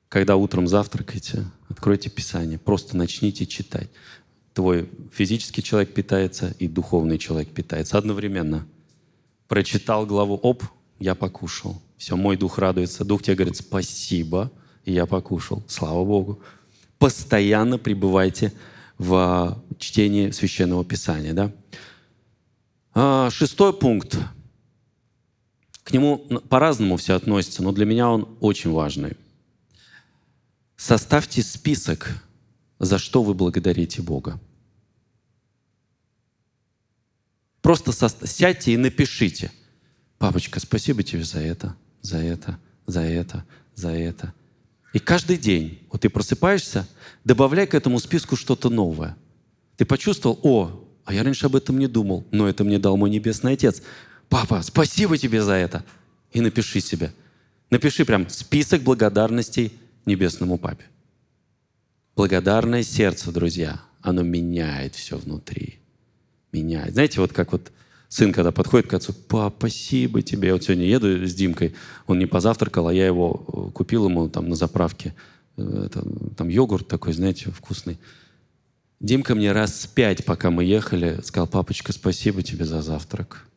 [0.08, 3.90] Когда утром завтракаете, откройте Писание, просто начните читать
[4.54, 8.68] твой физический человек питается и духовный человек питается одновременно.
[9.48, 10.64] Прочитал главу, оп,
[11.00, 11.82] я покушал.
[11.98, 13.04] Все, мой дух радуется.
[13.04, 14.52] Дух тебе говорит спасибо,
[14.86, 15.64] и я покушал.
[15.68, 16.40] Слава Богу.
[17.00, 18.54] Постоянно пребывайте
[18.98, 21.34] в чтении Священного Писания.
[21.34, 21.52] Да?
[22.94, 24.18] А, шестой пункт.
[25.84, 26.18] К нему
[26.50, 29.18] по-разному все относятся, но для меня он очень важный.
[30.78, 32.24] Составьте список
[32.80, 34.40] за что вы благодарите Бога.
[37.62, 37.92] Просто
[38.28, 39.52] сядьте и напишите.
[40.18, 44.34] Папочка, спасибо тебе за это, за это, за это, за это.
[44.94, 46.88] И каждый день, вот ты просыпаешься,
[47.24, 49.18] добавляй к этому списку что-то новое.
[49.76, 53.10] Ты почувствовал, о, а я раньше об этом не думал, но это мне дал мой
[53.10, 53.82] Небесный Отец.
[54.30, 55.84] Папа, спасибо тебе за это.
[56.32, 57.12] И напиши себе.
[57.72, 59.74] Напиши прям список благодарностей
[60.06, 60.86] Небесному Папе.
[62.16, 65.80] Благодарное сердце, друзья, оно меняет все внутри.
[66.52, 66.94] Меняет.
[66.94, 67.72] Знаете, вот как вот
[68.14, 70.50] сын, когда подходит к отцу, папа, спасибо тебе.
[70.50, 71.74] Я вот сегодня еду с Димкой,
[72.06, 75.16] он не позавтракал, а я его э, купил ему там на заправке.
[75.58, 76.06] Э, это,
[76.38, 77.98] там йогурт такой, знаете, вкусный.
[79.00, 83.48] Димка мне раз пять, пока мы ехали, сказал, папочка, спасибо тебе за завтрак.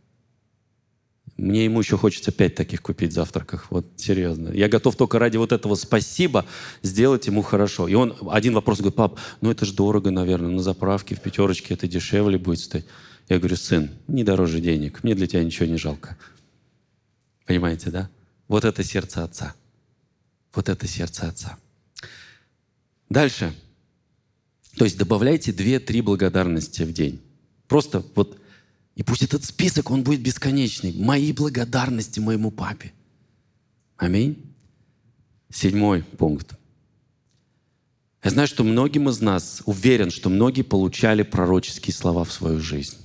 [1.36, 3.66] Мне ему еще хочется пять таких купить завтраках.
[3.70, 4.48] Вот серьезно.
[4.54, 6.46] Я готов только ради вот этого спасибо
[6.82, 7.88] сделать ему хорошо.
[7.88, 11.74] И он один вопрос говорит, пап, ну это же дорого, наверное, на заправке, в пятерочке
[11.74, 12.86] это дешевле будет стоить.
[13.28, 16.16] Я говорю, сын, не дороже денег, мне для тебя ничего не жалко.
[17.44, 18.10] Понимаете, да?
[18.48, 19.54] Вот это сердце отца.
[20.54, 21.58] Вот это сердце отца.
[23.08, 23.52] Дальше.
[24.76, 27.20] То есть добавляйте две-три благодарности в день.
[27.66, 28.40] Просто вот
[28.96, 30.92] и пусть этот список, он будет бесконечный.
[30.92, 32.92] Мои благодарности моему папе.
[33.98, 34.42] Аминь.
[35.52, 36.54] Седьмой пункт.
[38.24, 42.96] Я знаю, что многим из нас, уверен, что многие получали пророческие слова в свою жизнь.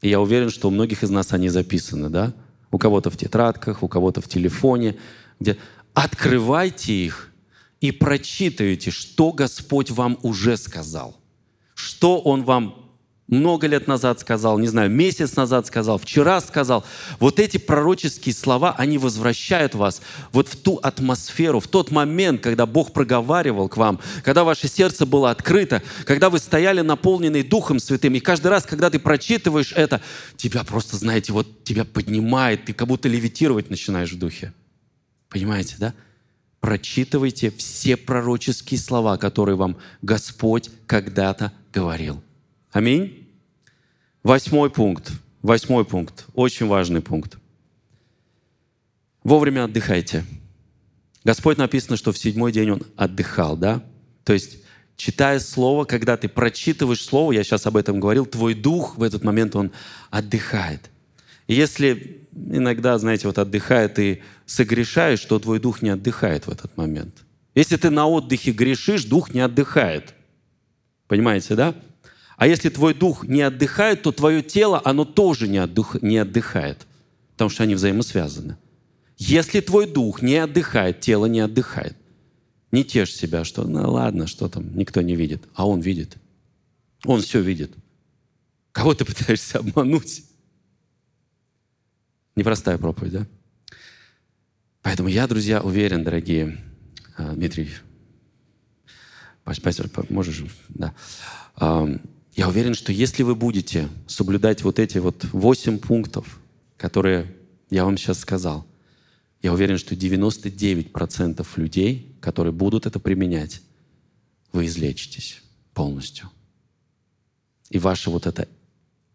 [0.00, 2.32] И я уверен, что у многих из нас они записаны, да?
[2.70, 4.96] У кого-то в тетрадках, у кого-то в телефоне,
[5.40, 5.56] где
[5.94, 7.32] открывайте их
[7.80, 11.16] и прочитайте, что Господь вам уже сказал,
[11.74, 12.79] что Он вам
[13.30, 16.84] много лет назад сказал, не знаю, месяц назад сказал, вчера сказал.
[17.18, 20.02] Вот эти пророческие слова, они возвращают вас
[20.32, 25.06] вот в ту атмосферу, в тот момент, когда Бог проговаривал к вам, когда ваше сердце
[25.06, 28.14] было открыто, когда вы стояли наполненные Духом Святым.
[28.14, 30.00] И каждый раз, когда ты прочитываешь это,
[30.36, 34.52] тебя просто, знаете, вот тебя поднимает, ты как будто левитировать начинаешь в Духе.
[35.28, 35.94] Понимаете, да?
[36.60, 42.22] Прочитывайте все пророческие слова, которые вам Господь когда-то говорил.
[42.72, 43.19] Аминь.
[44.22, 45.12] Восьмой пункт.
[45.42, 46.26] Восьмой пункт.
[46.34, 47.38] Очень важный пункт.
[49.24, 50.24] Вовремя отдыхайте.
[51.24, 53.82] Господь написано, что в седьмой день Он отдыхал, да?
[54.24, 54.58] То есть,
[54.96, 59.24] читая Слово, когда ты прочитываешь Слово, я сейчас об этом говорил, твой дух в этот
[59.24, 59.72] момент, он
[60.10, 60.90] отдыхает.
[61.46, 66.76] И если иногда, знаете, вот отдыхает и согрешаешь, то твой дух не отдыхает в этот
[66.76, 67.24] момент.
[67.54, 70.14] Если ты на отдыхе грешишь, дух не отдыхает.
[71.08, 71.74] Понимаете, да?
[72.40, 76.86] А если твой дух не отдыхает, то твое тело, оно тоже не, отдых, не отдыхает,
[77.32, 78.56] потому что они взаимосвязаны.
[79.18, 81.98] Если твой дух не отдыхает, тело не отдыхает.
[82.72, 85.42] Не тешь себя, что ну ладно, что там, никто не видит.
[85.52, 86.16] А он видит.
[87.04, 87.74] Он все видит.
[88.72, 90.24] Кого ты пытаешься обмануть?
[92.36, 93.26] Непростая проповедь, да?
[94.80, 96.58] Поэтому я, друзья, уверен, дорогие,
[97.18, 97.68] а, Дмитрий,
[99.44, 100.94] пастор, можешь, да.
[102.40, 106.40] Я уверен, что если вы будете соблюдать вот эти вот восемь пунктов,
[106.78, 107.36] которые
[107.68, 108.66] я вам сейчас сказал,
[109.42, 113.60] я уверен, что 99% людей, которые будут это применять,
[114.54, 115.42] вы излечитесь
[115.74, 116.30] полностью.
[117.68, 118.48] И ваше вот это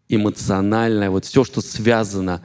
[0.08, 2.44] эмоциональное, вот все, что связано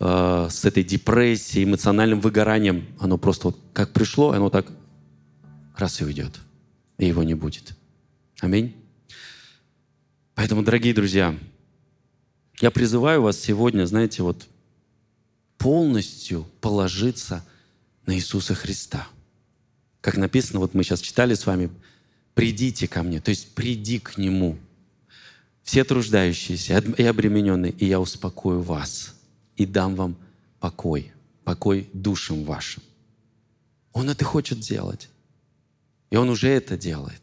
[0.00, 4.70] э, с этой депрессией, эмоциональным выгоранием, оно просто вот как пришло, оно так
[5.78, 6.40] раз и уйдет,
[6.98, 7.74] и его не будет.
[8.40, 8.79] Аминь.
[10.40, 11.38] Поэтому, дорогие друзья,
[12.62, 14.48] я призываю вас сегодня, знаете, вот
[15.58, 17.44] полностью положиться
[18.06, 19.06] на Иисуса Христа.
[20.00, 21.68] Как написано, вот мы сейчас читали с вами,
[22.32, 24.56] «Придите ко мне», то есть приди к Нему.
[25.62, 29.14] Все труждающиеся и обремененные, и я успокою вас
[29.56, 30.16] и дам вам
[30.58, 31.12] покой,
[31.44, 32.82] покой душам вашим.
[33.92, 35.10] Он это хочет делать.
[36.08, 37.20] И Он уже это делает.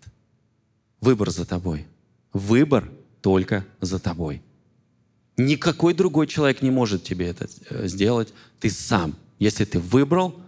[1.01, 1.87] Выбор за тобой.
[2.31, 2.91] Выбор
[3.27, 4.41] только за тобой.
[5.35, 8.33] Никакой другой человек не может тебе это э, сделать.
[8.61, 9.17] Ты сам.
[9.37, 10.39] Если ты выбрал,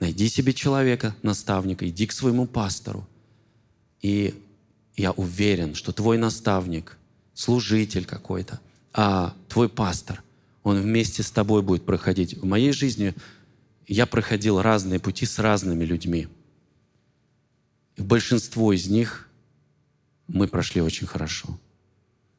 [0.00, 3.08] найди себе человека, наставника, иди к своему пастору.
[4.02, 4.34] И
[4.96, 6.98] я уверен, что твой наставник,
[7.32, 8.60] служитель какой-то,
[8.92, 10.22] а твой пастор,
[10.62, 12.36] он вместе с тобой будет проходить.
[12.36, 13.14] В моей жизни
[13.86, 16.28] я проходил разные пути с разными людьми.
[17.96, 19.26] И большинство из них
[20.28, 21.58] мы прошли очень хорошо.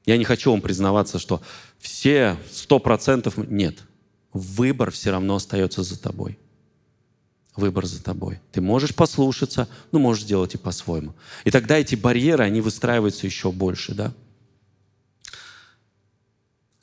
[0.05, 1.41] Я не хочу вам признаваться, что
[1.79, 3.37] все сто процентов...
[3.37, 3.79] Нет.
[4.33, 6.39] Выбор все равно остается за тобой.
[7.55, 8.39] Выбор за тобой.
[8.51, 11.13] Ты можешь послушаться, но можешь сделать и по-своему.
[11.43, 14.13] И тогда эти барьеры, они выстраиваются еще больше, да?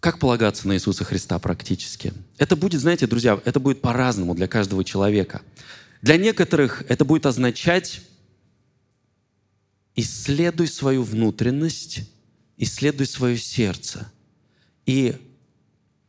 [0.01, 2.13] Как полагаться на Иисуса Христа практически?
[2.37, 5.43] Это будет, знаете, друзья, это будет по-разному для каждого человека.
[6.03, 8.03] Для некоторых это будет означать
[9.97, 12.09] исследуй свою внутренность
[12.59, 14.11] исследуй свое сердце
[14.85, 15.17] и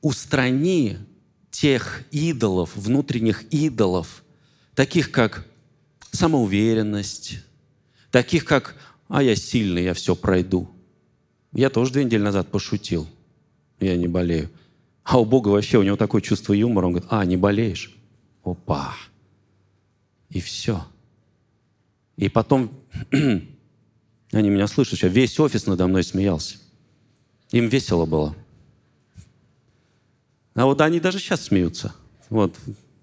[0.02, 0.98] устрани
[1.52, 4.24] тех идолов, внутренних идолов,
[4.76, 5.46] таких как
[6.12, 7.44] самоуверенность,
[8.12, 8.76] таких как
[9.08, 10.70] «а я сильный, я все пройду».
[11.52, 13.08] Я тоже две недели назад пошутил,
[13.80, 14.50] я не болею.
[15.04, 17.96] А у Бога вообще, у него такое чувство юмора, он говорит, а, не болеешь?
[18.44, 18.96] Опа!
[20.30, 20.86] И все.
[22.18, 22.72] И потом
[24.32, 25.12] Они меня слышат сейчас.
[25.12, 26.58] Весь офис надо мной смеялся.
[27.52, 28.36] Им весело было.
[30.54, 31.96] А вот они даже сейчас смеются.
[32.30, 32.56] Вот.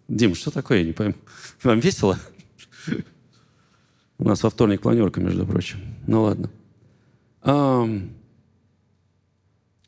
[0.09, 0.79] Дим, что такое?
[0.79, 1.15] Я не пойму.
[1.63, 2.19] Вам весело?
[4.19, 5.79] У нас во вторник планерка, между прочим.
[6.07, 6.51] Ну ладно.
[7.43, 8.11] Um,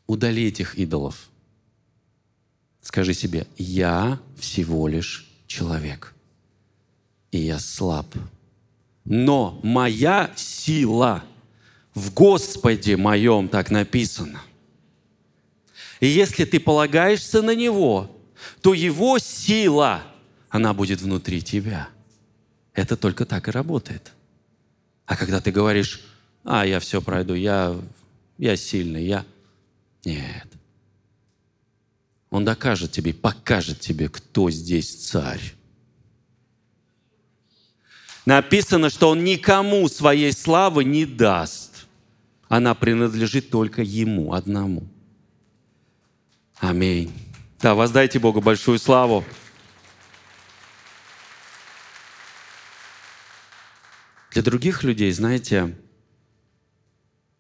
[0.07, 1.29] удали этих идолов.
[2.83, 6.15] Скажи себе, я всего лишь человек.
[7.31, 8.07] И я слаб
[9.11, 11.25] но моя сила
[11.95, 14.43] в Господе моем, так написано.
[16.01, 18.15] И если ты полагаешься на Него,
[18.61, 20.03] то Его сила,
[20.51, 21.89] она будет внутри тебя.
[22.75, 24.13] Это только так и работает.
[25.07, 26.03] А когда ты говоришь,
[26.45, 27.81] а, я все пройду, я,
[28.37, 29.25] я сильный, я...
[30.05, 30.47] Нет.
[32.29, 35.55] Он докажет тебе, покажет тебе, кто здесь царь.
[38.29, 41.87] Написано, что Он никому своей славы не даст.
[42.51, 44.87] Она принадлежит только Ему одному.
[46.59, 47.11] Аминь.
[47.63, 49.25] Да, воздайте Богу большую славу.
[54.33, 55.75] Для других людей, знаете,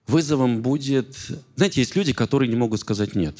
[0.06, 1.14] вызовом будет...
[1.54, 3.36] Знаете, есть люди, которые не могут сказать «нет».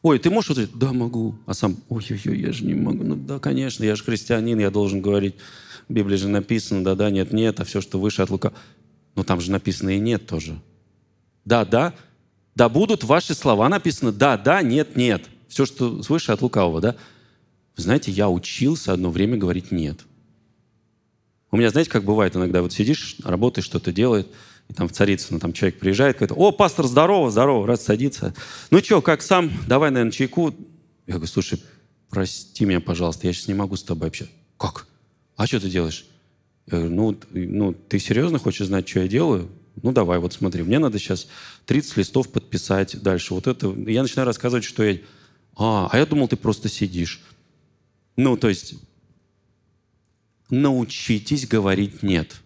[0.00, 0.78] Ой, ты можешь вот?
[0.78, 1.36] Да, могу.
[1.44, 3.04] А сам, ой-ой-ой, я же не могу.
[3.04, 5.34] Ну да, конечно, я же христианин, я должен говорить.
[5.88, 8.52] В Библии же написано, да-да, нет-нет, а все, что выше от лука.
[9.14, 10.60] Но там же написано и нет тоже.
[11.44, 11.94] Да, да.
[12.68, 13.68] Будут ваши слова.
[13.68, 15.24] Написано да, да, нет, нет.
[15.48, 16.96] Все, что свыше от лукавого, да?
[17.76, 20.00] Вы знаете, я учился одно время говорить нет.
[21.50, 24.28] У меня, знаете, как бывает иногда, вот сидишь, работаешь, что-то делает,
[24.68, 28.34] и там в Царицыно там человек приезжает, говорит, о, пастор, здорово, здорово, раз садится.
[28.70, 29.52] Ну что, как сам?
[29.68, 30.52] Давай, наверное, чайку.
[31.06, 31.62] Я говорю, слушай,
[32.10, 34.34] прости меня, пожалуйста, я сейчас не могу с тобой общаться.
[34.56, 34.86] Как?
[35.36, 36.06] А что ты делаешь?
[36.66, 39.48] Я говорю, ну, ну, ты серьезно хочешь знать, что я делаю?
[39.82, 41.28] Ну, давай, вот смотри, мне надо сейчас
[41.66, 43.34] 30 листов подписать дальше.
[43.34, 43.68] Вот это...
[43.86, 44.98] Я начинаю рассказывать, что я...
[45.54, 47.22] А, а я думал, ты просто сидишь.
[48.16, 48.74] Ну, то есть,
[50.48, 52.40] научитесь говорить «нет».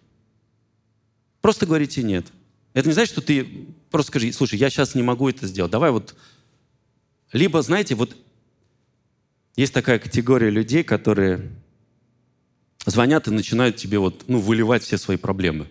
[1.39, 2.25] Просто говорите «нет».
[2.73, 5.91] Это не значит, что ты просто скажи, слушай, я сейчас не могу это сделать, давай
[5.91, 6.15] вот...
[7.31, 8.15] Либо, знаете, вот
[9.55, 11.49] есть такая категория людей, которые
[12.85, 15.67] звонят и начинают тебе вот, ну, выливать все свои проблемы.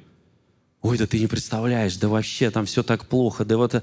[0.83, 3.83] Ой, да ты не представляешь, да вообще там все так плохо, да вот...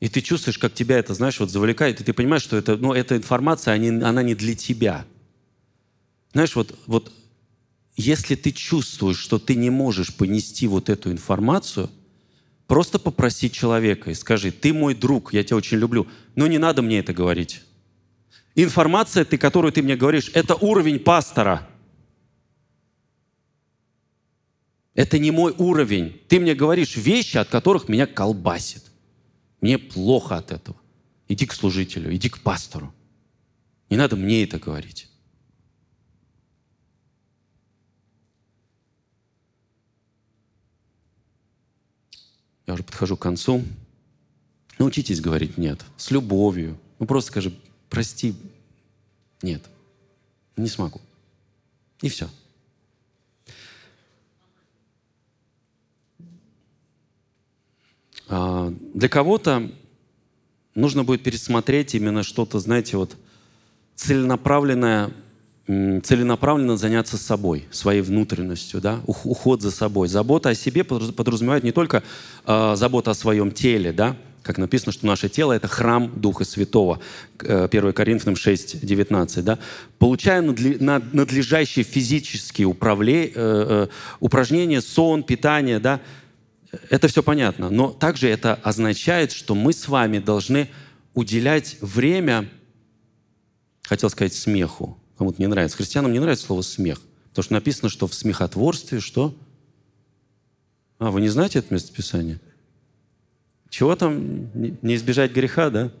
[0.00, 2.92] И ты чувствуешь, как тебя это, знаешь, вот завлекает, и ты понимаешь, что это, ну,
[2.92, 5.04] эта информация, они, она не для тебя.
[6.32, 7.12] Знаешь, вот, вот
[7.96, 11.90] если ты чувствуешь, что ты не можешь понести вот эту информацию,
[12.68, 16.06] просто попроси человека и скажи, ты мой друг, я тебя очень люблю,
[16.36, 17.62] но не надо мне это говорить.
[18.54, 21.67] Информация, ты, которую ты мне говоришь, это уровень пастора–
[24.98, 26.20] Это не мой уровень.
[26.26, 28.82] Ты мне говоришь вещи, от которых меня колбасит.
[29.60, 30.76] Мне плохо от этого.
[31.28, 32.92] Иди к служителю, иди к пастору.
[33.90, 35.08] Не надо мне это говорить.
[42.66, 43.62] Я уже подхожу к концу.
[44.80, 46.76] Научитесь говорить «нет» с любовью.
[46.98, 47.56] Ну просто скажи
[47.88, 48.34] «прости,
[49.42, 49.62] нет,
[50.56, 51.00] не смогу».
[52.02, 52.28] И все.
[58.28, 59.70] А, для кого-то
[60.74, 63.16] нужно будет пересмотреть именно что-то, знаете, вот
[63.94, 65.10] целенаправленное,
[65.68, 70.08] целенаправленно заняться собой, своей внутренностью, да, уход за собой.
[70.08, 72.02] Забота о себе подразумевает не только
[72.44, 76.98] э, забота о своем теле, да, как написано, что наше тело– это храм Духа Святого,
[77.38, 79.44] 1 э, Коринфянам 6, 19.
[79.44, 79.60] Да?
[80.00, 83.86] Получая надлежащие физические управле, э, э,
[84.18, 86.00] упражнения, сон, питание, да,
[86.90, 90.68] это все понятно, но также это означает, что мы с вами должны
[91.14, 92.48] уделять время,
[93.82, 94.98] хотел сказать, смеху.
[95.16, 95.76] Кому-то не нравится.
[95.76, 97.00] Христианам не нравится слово «смех»,
[97.30, 99.34] потому что написано, что в смехотворстве что?
[100.98, 102.40] А, вы не знаете это местописание?
[103.70, 104.50] Чего там?
[104.54, 105.92] Не избежать греха, да?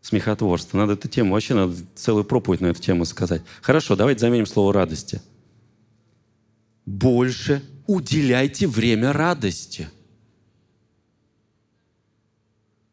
[0.00, 0.78] Смехотворство.
[0.78, 3.42] Надо эту тему, вообще надо целую проповедь на эту тему сказать.
[3.60, 5.20] Хорошо, давайте заменим слово «радости».
[6.84, 9.88] Больше уделяйте время радости.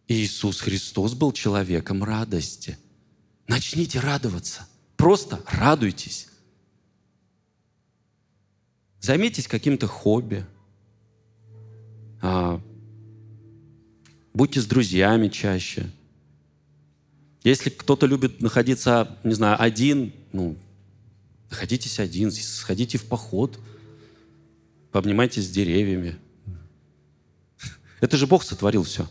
[0.08, 2.78] Иисус Христос был человеком радости.
[3.48, 4.68] Начните радоваться.
[4.98, 6.28] Просто радуйтесь.
[9.00, 10.46] Займитесь каким-то хобби.
[12.22, 12.62] А,
[14.34, 15.90] будьте с друзьями чаще.
[17.44, 20.58] Если кто-то любит находиться, не знаю, один, ну,
[21.50, 23.60] находитесь один, сходите в поход–
[24.92, 26.18] пообнимайтесь с деревьями.
[28.00, 29.08] Это же Бог сотворил все.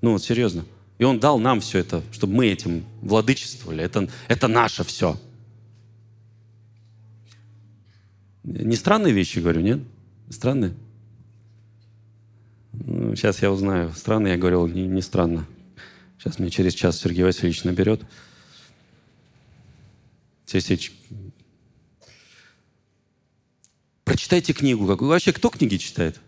[0.00, 0.64] Ну вот серьезно.
[0.98, 3.82] И Он дал нам все это, чтобы мы этим владычествовали.
[3.82, 5.18] Это, это наше все.
[8.44, 9.80] Не странные вещи говорю, нет?
[10.30, 10.74] Странные?
[12.72, 13.92] Ну, сейчас я узнаю.
[13.92, 15.46] Странно я говорил, не, не странно.
[16.18, 18.02] Сейчас мне через час Сергей Васильевич наберет.
[20.46, 20.90] Здесь
[24.12, 24.86] Прочитайте книгу.
[24.86, 25.08] Какую.
[25.08, 26.20] Вообще, кто книги читает?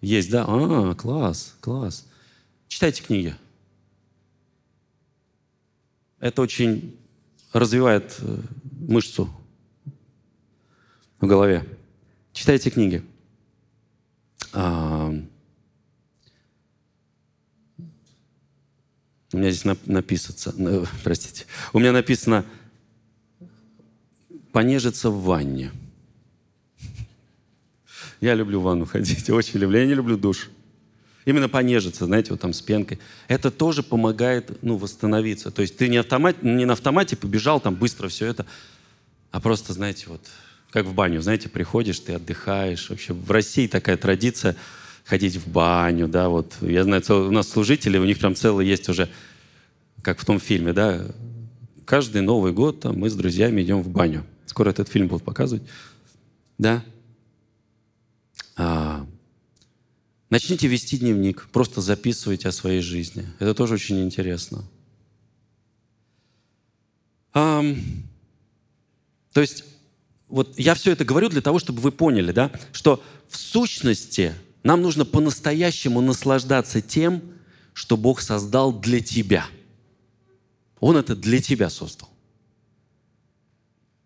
[0.00, 0.44] Есть, да?
[0.48, 2.08] А, класс, класс.
[2.66, 3.36] Читайте книги.
[6.18, 6.98] Это очень
[7.52, 8.36] развивает э,
[8.88, 9.30] мышцу
[11.20, 11.64] в голове.
[12.32, 13.04] Читайте книги.
[14.52, 15.14] А,
[19.32, 22.44] у меня здесь написано, простите, у меня написано
[24.50, 25.70] понежиться в ванне–
[28.22, 29.78] я люблю в ванну ходить, очень люблю.
[29.80, 30.48] Я не люблю душ.
[31.24, 32.98] Именно понежиться, знаете, вот там с пенкой.
[33.28, 35.50] Это тоже помогает, ну, восстановиться.
[35.50, 38.46] То есть ты не, автомат, не на автомате побежал там быстро все это,
[39.30, 40.20] а просто, знаете, вот
[40.70, 42.88] как в баню, знаете, приходишь, ты отдыхаешь.
[42.90, 44.56] Вообще в России такая традиция
[45.04, 46.54] ходить в баню, да, вот.
[46.60, 49.08] Я знаю, у нас служители, у них прям целый есть уже,
[50.00, 51.06] как в том фильме, да,
[51.84, 54.24] каждый Новый год там, мы с друзьями идем в баню.
[54.46, 55.62] Скоро этот фильм будут показывать.
[56.56, 56.82] Да,
[58.56, 63.26] Начните вести дневник, просто записывайте о своей жизни.
[63.38, 64.64] Это тоже очень интересно.
[67.32, 67.76] То
[69.34, 69.64] есть,
[70.28, 74.82] вот я все это говорю для того, чтобы вы поняли, да, что в сущности нам
[74.82, 77.22] нужно по-настоящему наслаждаться тем,
[77.72, 79.46] что Бог создал для тебя.
[80.80, 82.08] Он это для тебя создал.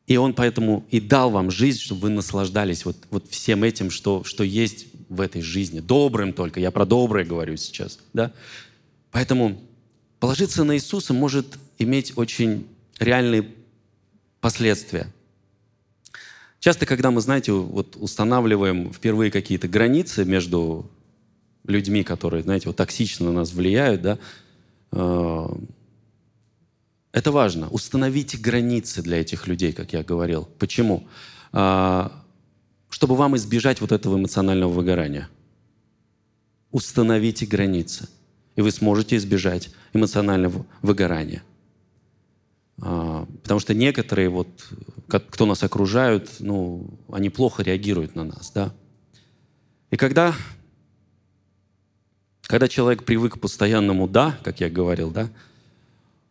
[0.07, 4.23] И Он поэтому и дал вам жизнь, чтобы вы наслаждались вот, вот всем этим, что,
[4.25, 5.81] что есть в этой жизни.
[5.81, 6.61] Добрым только.
[6.61, 7.99] Я про доброе говорю сейчас.
[8.13, 8.33] Да?
[9.11, 9.61] Поэтому
[10.21, 12.67] положиться на Иисуса может иметь очень
[12.99, 13.49] реальные
[14.41, 15.13] последствия.
[16.61, 20.91] Часто, когда мы, знаете, вот устанавливаем впервые какие-то границы между
[21.65, 24.19] людьми, которые, знаете, вот токсично на нас влияют, да,
[24.93, 25.47] э,
[27.17, 27.71] это важно.
[27.71, 30.47] Установите границы для этих людей, как я говорил.
[30.59, 31.09] Почему?
[31.55, 32.11] Э,
[32.91, 35.31] чтобы вам избежать вот этого эмоционального выгорания.
[36.73, 38.11] Установите границы,
[38.55, 41.43] и вы сможете избежать эмоционального выгорания.
[42.83, 44.49] А, потому что некоторые, вот,
[45.09, 48.51] кто нас окружают, ну, они плохо реагируют на нас.
[48.51, 48.75] Да?
[49.91, 50.35] И когда,
[52.43, 55.31] когда человек привык к постоянному «да», как я говорил, да,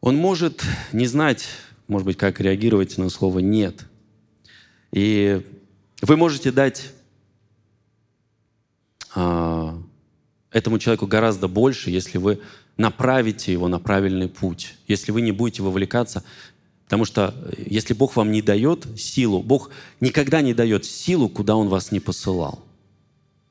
[0.05, 1.47] он может не знать,
[1.87, 3.87] может быть, как реагировать на слово «нет».
[4.91, 5.43] И
[6.03, 6.91] вы можете дать
[9.15, 9.81] а,
[10.51, 12.39] этому человеку гораздо больше, если вы
[12.77, 16.23] направите его на правильный путь, если вы не будете вовлекаться.
[16.83, 21.55] Потому что э, если Бог вам не дает силу, Бог никогда не дает силу, куда
[21.55, 22.63] Он вас не посылал.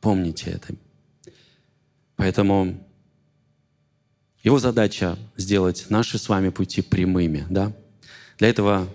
[0.01, 0.73] Помните это.
[2.15, 2.79] Поэтому
[4.45, 7.45] его задача сделать наши с вами пути прямыми.
[7.51, 7.73] Да?
[8.39, 8.89] Для этого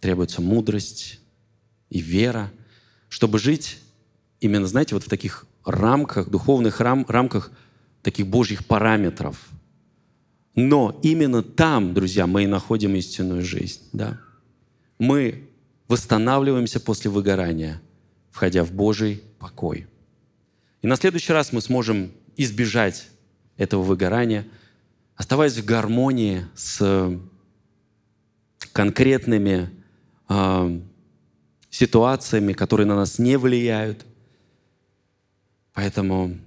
[0.00, 1.20] требуется мудрость
[1.90, 2.50] и вера,
[3.08, 3.78] чтобы жить
[4.40, 7.52] именно, знаете, вот в таких рамках, духовных рам, рамках
[8.02, 9.48] таких божьих параметров–
[10.54, 13.80] но именно там, друзья, мы и находим истинную жизнь.
[13.92, 14.20] Да?
[14.98, 15.48] Мы
[15.88, 17.82] восстанавливаемся после выгорания,
[18.30, 19.86] входя в Божий покой.
[20.82, 23.08] И на следующий раз мы сможем избежать
[23.56, 24.46] этого выгорания,
[25.16, 27.18] оставаясь в гармонии с
[28.72, 29.70] конкретными
[30.28, 30.80] э,
[31.70, 34.04] ситуациями, которые на нас не влияют.
[35.72, 36.38] Поэтому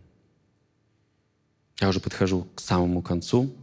[1.80, 3.56] я уже подхожу к самому концу.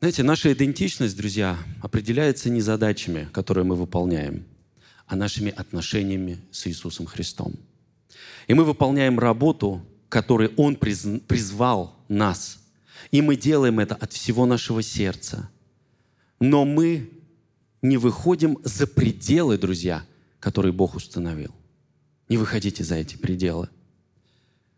[0.00, 4.44] Знаете, наша идентичность, друзья, определяется не задачами, которые мы выполняем,
[5.06, 7.54] а нашими отношениями с Иисусом Христом.
[8.46, 12.62] И мы выполняем работу, которой Он призвал нас.
[13.10, 15.50] И мы делаем это от всего нашего сердца.
[16.40, 17.10] Но мы
[17.82, 20.04] не выходим за пределы, друзья,
[20.40, 21.54] которые Бог установил.
[22.28, 23.68] Не выходите за эти пределы.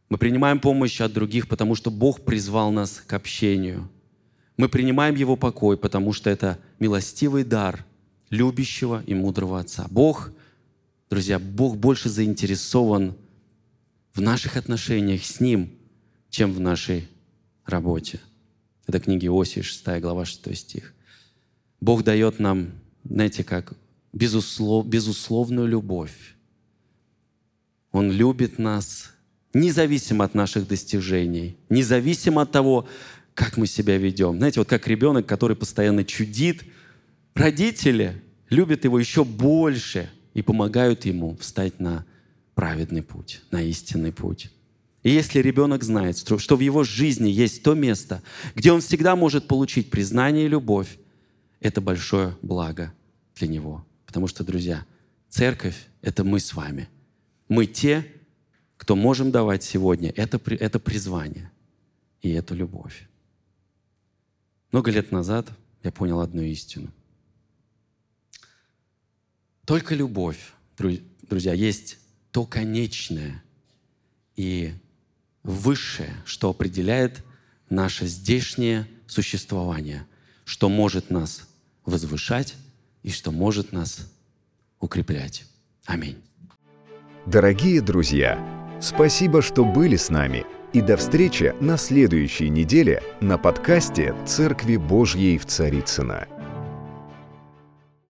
[0.08, 3.88] Мы принимаем помощь от других, потому что Бог призвал нас к общению–
[4.56, 7.84] мы принимаем Его покой, потому что это милостивый дар
[8.30, 9.86] любящего и мудрого Отца.
[9.90, 10.32] Бог,
[11.10, 13.14] друзья, Бог больше заинтересован
[14.12, 15.70] в наших отношениях с Ним,
[16.30, 17.08] чем в нашей
[17.64, 18.20] работе.
[18.86, 20.94] Это книги Иосии, 6 глава, 6 стих.
[21.80, 22.72] Бог дает нам,
[23.04, 23.74] знаете, как
[24.12, 26.34] безуслов, безусловную любовь.
[27.92, 29.12] Он любит нас
[29.52, 32.88] независимо от наших достижений, независимо от того,
[33.34, 34.38] как мы себя ведем.
[34.38, 36.64] Знаете, вот как ребенок, который постоянно чудит,
[37.34, 42.04] родители любят его еще больше и помогают ему встать на
[42.54, 44.50] праведный путь, на истинный путь.
[45.02, 48.22] И если ребенок знает, что в его жизни есть то место,
[48.54, 50.98] где он всегда может получить признание и любовь,
[51.60, 52.92] это большое благо
[53.36, 53.84] для него.
[54.06, 54.86] Потому что, друзья,
[55.28, 56.88] церковь— это мы с вами.
[57.48, 58.06] Мы те,
[58.78, 61.50] кто можем давать сегодня это, это призвание
[62.22, 63.08] и эту любовь.
[64.72, 65.48] Много лет назад
[65.82, 66.90] я понял одну истину.
[69.64, 71.98] Только любовь, друзья, есть
[72.30, 73.42] то конечное
[74.36, 74.72] и
[75.42, 77.24] высшее, что определяет
[77.70, 80.06] наше здешнее существование,
[80.44, 81.48] что может нас
[81.84, 82.54] возвышать
[83.02, 84.12] и что может нас
[84.80, 85.44] укреплять.
[85.86, 86.18] Аминь.
[87.26, 88.38] Дорогие друзья,
[88.82, 90.44] спасибо, что были с нами–
[90.74, 96.26] и до встречи на следующей неделе на подкасте «Церкви Божьей в Царицына.